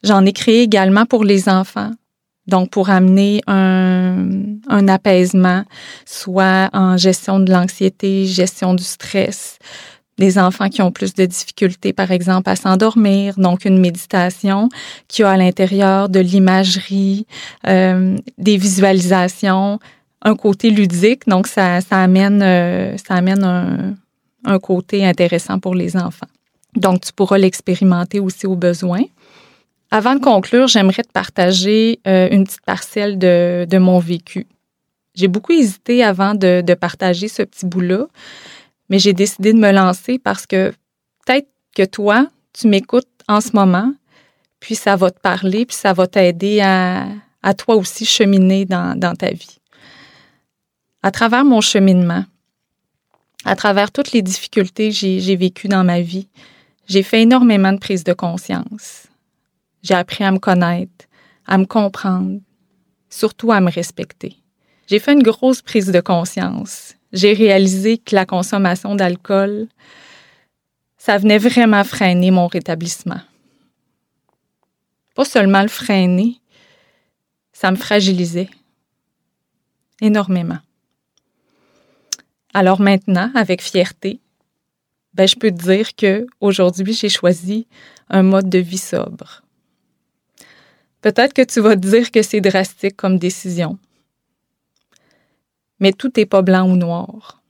J'en 0.05 0.23
ai 0.23 0.33
créé 0.33 0.61
également 0.61 1.05
pour 1.05 1.23
les 1.23 1.49
enfants. 1.49 1.91
Donc, 2.47 2.69
pour 2.69 2.91
amener 2.91 3.41
un, 3.47 4.87
apaisement, 4.87 5.63
soit 6.05 6.69
en 6.73 6.95
gestion 6.95 7.39
de 7.39 7.51
l'anxiété, 7.51 8.27
gestion 8.27 8.75
du 8.75 8.83
stress, 8.83 9.57
des 10.19 10.37
enfants 10.37 10.69
qui 10.69 10.83
ont 10.83 10.91
plus 10.91 11.15
de 11.15 11.25
difficultés, 11.25 11.91
par 11.91 12.11
exemple, 12.11 12.47
à 12.51 12.55
s'endormir. 12.55 13.33
Donc, 13.37 13.65
une 13.65 13.79
méditation 13.79 14.69
qui 15.07 15.23
a 15.23 15.31
à 15.31 15.37
l'intérieur 15.37 16.07
de 16.07 16.19
l'imagerie, 16.19 17.25
euh, 17.67 18.15
des 18.37 18.57
visualisations, 18.57 19.79
un 20.21 20.35
côté 20.35 20.69
ludique. 20.69 21.27
Donc, 21.27 21.47
ça, 21.47 21.81
ça 21.81 21.97
amène, 22.03 22.43
euh, 22.43 22.95
ça 22.97 23.15
amène 23.15 23.43
un, 23.43 23.95
un 24.43 24.59
côté 24.59 25.03
intéressant 25.03 25.59
pour 25.59 25.73
les 25.73 25.97
enfants. 25.97 26.27
Donc, 26.75 27.01
tu 27.01 27.11
pourras 27.11 27.39
l'expérimenter 27.39 28.19
aussi 28.19 28.45
au 28.45 28.55
besoin. 28.55 29.01
Avant 29.95 30.15
de 30.15 30.19
conclure, 30.19 30.67
j'aimerais 30.67 31.03
te 31.03 31.11
partager 31.13 32.01
euh, 32.05 32.27
une 32.29 32.43
petite 32.43 32.65
parcelle 32.65 33.17
de, 33.17 33.65
de 33.65 33.77
mon 33.77 33.97
vécu. 33.97 34.45
J'ai 35.13 35.29
beaucoup 35.29 35.53
hésité 35.53 36.03
avant 36.03 36.35
de, 36.35 36.59
de 36.59 36.73
partager 36.73 37.29
ce 37.29 37.43
petit 37.43 37.65
bout-là, 37.65 38.07
mais 38.89 38.99
j'ai 38.99 39.13
décidé 39.13 39.53
de 39.53 39.57
me 39.57 39.71
lancer 39.71 40.19
parce 40.19 40.45
que 40.45 40.73
peut-être 41.25 41.47
que 41.73 41.83
toi, 41.83 42.27
tu 42.51 42.67
m'écoutes 42.67 43.07
en 43.29 43.39
ce 43.39 43.51
moment, 43.53 43.93
puis 44.59 44.75
ça 44.75 44.97
va 44.97 45.11
te 45.11 45.19
parler, 45.21 45.65
puis 45.65 45.77
ça 45.77 45.93
va 45.93 46.07
t'aider 46.07 46.59
à, 46.59 47.07
à 47.41 47.53
toi 47.53 47.77
aussi 47.77 48.03
cheminer 48.03 48.65
dans, 48.65 48.99
dans 48.99 49.15
ta 49.15 49.29
vie. 49.29 49.59
À 51.03 51.11
travers 51.11 51.45
mon 51.45 51.61
cheminement, 51.61 52.25
à 53.45 53.55
travers 53.55 53.93
toutes 53.93 54.11
les 54.11 54.21
difficultés 54.21 54.89
que 54.89 54.95
j'ai 54.95 55.35
vécues 55.37 55.69
dans 55.69 55.85
ma 55.85 56.01
vie, 56.01 56.27
j'ai 56.85 57.01
fait 57.01 57.21
énormément 57.21 57.71
de 57.71 57.79
prise 57.79 58.03
de 58.03 58.11
conscience. 58.11 59.04
J'ai 59.85 59.93
appris 59.93 60.23
à 60.23 60.31
me 60.31 60.39
connaître, 60.39 61.05
à 61.45 61.59
me 61.59 61.65
comprendre, 61.65 62.39
surtout 63.07 63.51
à 63.51 63.61
me 63.61 63.69
respecter. 63.69 64.35
J'ai 64.87 64.97
fait 64.97 65.13
une 65.13 65.21
grosse 65.21 65.61
prise 65.61 65.91
de 65.91 65.99
conscience. 65.99 66.95
J'ai 67.13 67.33
réalisé 67.33 67.99
que 67.99 68.15
la 68.15 68.25
consommation 68.25 68.95
d'alcool, 68.95 69.67
ça 70.97 71.19
venait 71.19 71.37
vraiment 71.37 71.83
freiner 71.83 72.31
mon 72.31 72.47
rétablissement. 72.47 73.21
Pas 75.13 75.23
seulement 75.23 75.61
le 75.61 75.67
freiner, 75.67 76.41
ça 77.53 77.69
me 77.69 77.75
fragilisait 77.75 78.49
énormément. 80.01 80.59
Alors 82.55 82.81
maintenant, 82.81 83.29
avec 83.35 83.61
fierté, 83.61 84.19
ben, 85.13 85.27
je 85.27 85.35
peux 85.35 85.51
te 85.51 85.61
dire 85.61 85.95
que 85.95 86.25
aujourd'hui, 86.41 86.93
j'ai 86.93 87.09
choisi 87.09 87.67
un 88.09 88.23
mode 88.23 88.49
de 88.49 88.57
vie 88.57 88.79
sobre. 88.79 89.44
Peut-être 91.05 91.33
que 91.33 91.43
tu 91.43 91.61
vas 91.61 91.75
dire 91.75 92.09
que 92.11 92.23
c'est 92.23 92.41
drastique 92.41 92.95
comme 92.95 93.19
décision. 93.19 93.77
Mais 95.79 95.93
tout 95.93 96.11
n'est 96.17 96.25
pas 96.25 96.41
blanc 96.41 96.67
ou 96.67 96.75
noir. 96.75 97.43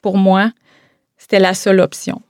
Pour 0.00 0.16
moi, 0.16 0.52
c'était 1.16 1.40
la 1.40 1.52
seule 1.52 1.80
option. 1.80 2.22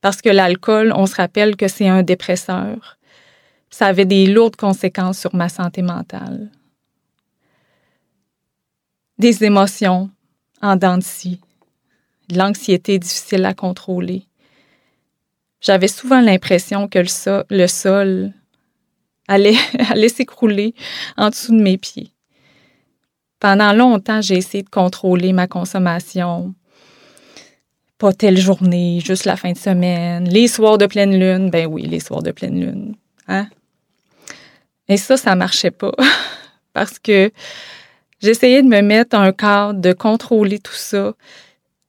Parce 0.00 0.20
que 0.20 0.28
l'alcool, 0.28 0.92
on 0.92 1.06
se 1.06 1.14
rappelle 1.14 1.54
que 1.54 1.68
c'est 1.68 1.86
un 1.86 2.02
dépresseur. 2.02 2.98
Ça 3.70 3.86
avait 3.86 4.06
des 4.06 4.26
lourdes 4.26 4.56
conséquences 4.56 5.20
sur 5.20 5.36
ma 5.36 5.48
santé 5.48 5.80
mentale. 5.80 6.50
Des 9.20 9.44
émotions 9.44 10.10
en 10.62 10.74
dents 10.74 10.98
de 10.98 11.04
scie, 11.04 11.40
de 12.28 12.38
l'anxiété 12.38 12.98
difficile 12.98 13.44
à 13.44 13.54
contrôler. 13.54 14.26
J'avais 15.60 15.86
souvent 15.86 16.20
l'impression 16.20 16.88
que 16.88 16.98
le, 16.98 17.44
le 17.50 17.66
sol 17.68 18.32
allait, 19.28 20.08
s'écrouler 20.08 20.74
en 21.16 21.30
dessous 21.30 21.52
de 21.56 21.62
mes 21.62 21.78
pieds. 21.78 22.10
Pendant 23.40 23.72
longtemps, 23.72 24.20
j'ai 24.20 24.36
essayé 24.36 24.62
de 24.62 24.68
contrôler 24.68 25.32
ma 25.32 25.46
consommation. 25.46 26.54
Pas 27.98 28.12
telle 28.12 28.38
journée, 28.38 29.00
juste 29.04 29.24
la 29.24 29.36
fin 29.36 29.52
de 29.52 29.58
semaine. 29.58 30.28
Les 30.28 30.48
soirs 30.48 30.78
de 30.78 30.86
pleine 30.86 31.18
lune, 31.18 31.50
ben 31.50 31.66
oui, 31.66 31.82
les 31.82 32.00
soirs 32.00 32.22
de 32.22 32.32
pleine 32.32 32.60
lune. 32.60 32.96
Hein? 33.28 33.48
Et 34.88 34.96
ça, 34.96 35.16
ça 35.16 35.34
marchait 35.34 35.70
pas. 35.70 35.92
Parce 36.72 36.98
que 36.98 37.30
j'essayais 38.20 38.62
de 38.62 38.68
me 38.68 38.80
mettre 38.80 39.16
un 39.16 39.32
cadre, 39.32 39.80
de 39.80 39.92
contrôler 39.92 40.58
tout 40.58 40.74
ça. 40.74 41.14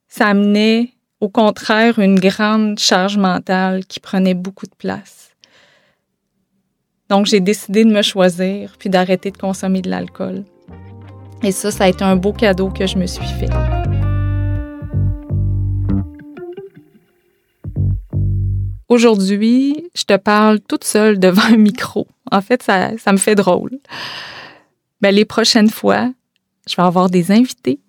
Ça 0.07 0.27
amenait, 0.27 0.93
au 1.19 1.29
contraire, 1.29 1.99
une 1.99 2.19
grande 2.19 2.79
charge 2.79 3.17
mentale 3.17 3.85
qui 3.85 3.99
prenait 3.99 4.33
beaucoup 4.33 4.67
de 4.67 4.75
place. 4.77 5.24
Donc, 7.09 7.27
j'ai 7.27 7.39
décidé 7.39 7.85
de 7.85 7.91
me 7.91 8.01
choisir 8.01 8.75
puis 8.79 8.89
d'arrêter 8.89 9.29
de 9.29 9.37
consommer 9.37 9.81
de 9.81 9.89
l'alcool. 9.89 10.43
Et 11.43 11.51
ça, 11.51 11.69
ça 11.69 11.83
a 11.83 11.87
été 11.87 12.03
un 12.03 12.15
beau 12.15 12.33
cadeau 12.33 12.69
que 12.69 12.87
je 12.87 12.97
me 12.97 13.05
suis 13.05 13.25
fait. 13.25 13.49
Aujourd'hui, 18.89 19.89
je 19.93 20.03
te 20.03 20.15
parle 20.15 20.59
toute 20.61 20.83
seule 20.83 21.19
devant 21.19 21.43
un 21.43 21.57
micro. 21.57 22.07
En 22.31 22.41
fait, 22.41 22.63
ça, 22.63 22.97
ça 22.97 23.11
me 23.11 23.17
fait 23.17 23.35
drôle. 23.35 23.71
Mais 25.01 25.09
ben, 25.09 25.15
les 25.15 25.25
prochaines 25.25 25.69
fois, 25.69 26.11
je 26.67 26.75
vais 26.75 26.83
avoir 26.83 27.09
des 27.09 27.31
invités. 27.31 27.79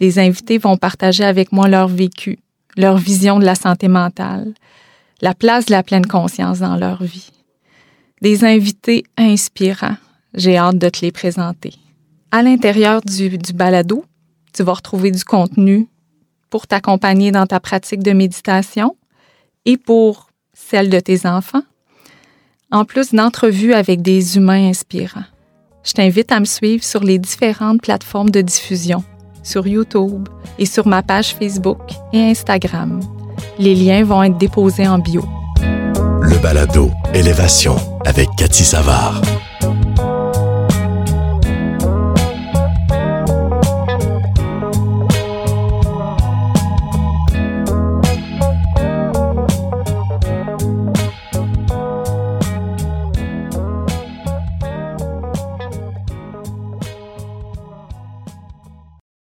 Les 0.00 0.18
invités 0.18 0.58
vont 0.58 0.76
partager 0.76 1.24
avec 1.24 1.52
moi 1.52 1.68
leur 1.68 1.88
vécu, 1.88 2.38
leur 2.76 2.98
vision 2.98 3.38
de 3.38 3.44
la 3.44 3.54
santé 3.54 3.88
mentale, 3.88 4.52
la 5.22 5.34
place 5.34 5.66
de 5.66 5.72
la 5.72 5.82
pleine 5.82 6.06
conscience 6.06 6.58
dans 6.58 6.76
leur 6.76 7.02
vie. 7.02 7.30
Des 8.22 8.44
invités 8.44 9.04
inspirants. 9.18 9.96
J'ai 10.32 10.56
hâte 10.56 10.78
de 10.78 10.88
te 10.88 11.00
les 11.02 11.12
présenter. 11.12 11.74
À 12.30 12.42
l'intérieur 12.42 13.02
du, 13.02 13.36
du 13.36 13.52
balado, 13.52 14.04
tu 14.54 14.62
vas 14.62 14.72
retrouver 14.72 15.10
du 15.10 15.22
contenu 15.22 15.86
pour 16.48 16.66
t'accompagner 16.66 17.30
dans 17.30 17.46
ta 17.46 17.60
pratique 17.60 18.02
de 18.02 18.12
méditation 18.12 18.96
et 19.66 19.76
pour 19.76 20.30
celle 20.54 20.88
de 20.88 20.98
tes 20.98 21.26
enfants, 21.26 21.62
en 22.70 22.86
plus 22.86 23.12
d'entrevues 23.12 23.74
avec 23.74 24.00
des 24.00 24.38
humains 24.38 24.70
inspirants. 24.70 25.24
Je 25.84 25.92
t'invite 25.92 26.32
à 26.32 26.40
me 26.40 26.46
suivre 26.46 26.82
sur 26.82 27.04
les 27.04 27.18
différentes 27.18 27.82
plateformes 27.82 28.30
de 28.30 28.40
diffusion, 28.40 29.04
sur 29.42 29.66
YouTube 29.66 30.28
et 30.58 30.66
sur 30.66 30.86
ma 30.86 31.02
page 31.02 31.34
Facebook 31.34 31.80
et 32.14 32.30
Instagram. 32.30 33.00
Les 33.58 33.74
liens 33.74 34.04
vont 34.04 34.22
être 34.22 34.38
déposés 34.38 34.88
en 34.88 34.98
bio. 34.98 35.22
Le 36.28 36.38
balado 36.38 36.90
Élévation 37.14 37.76
avec 38.04 38.28
Cathy 38.36 38.64
Savard. 38.64 39.22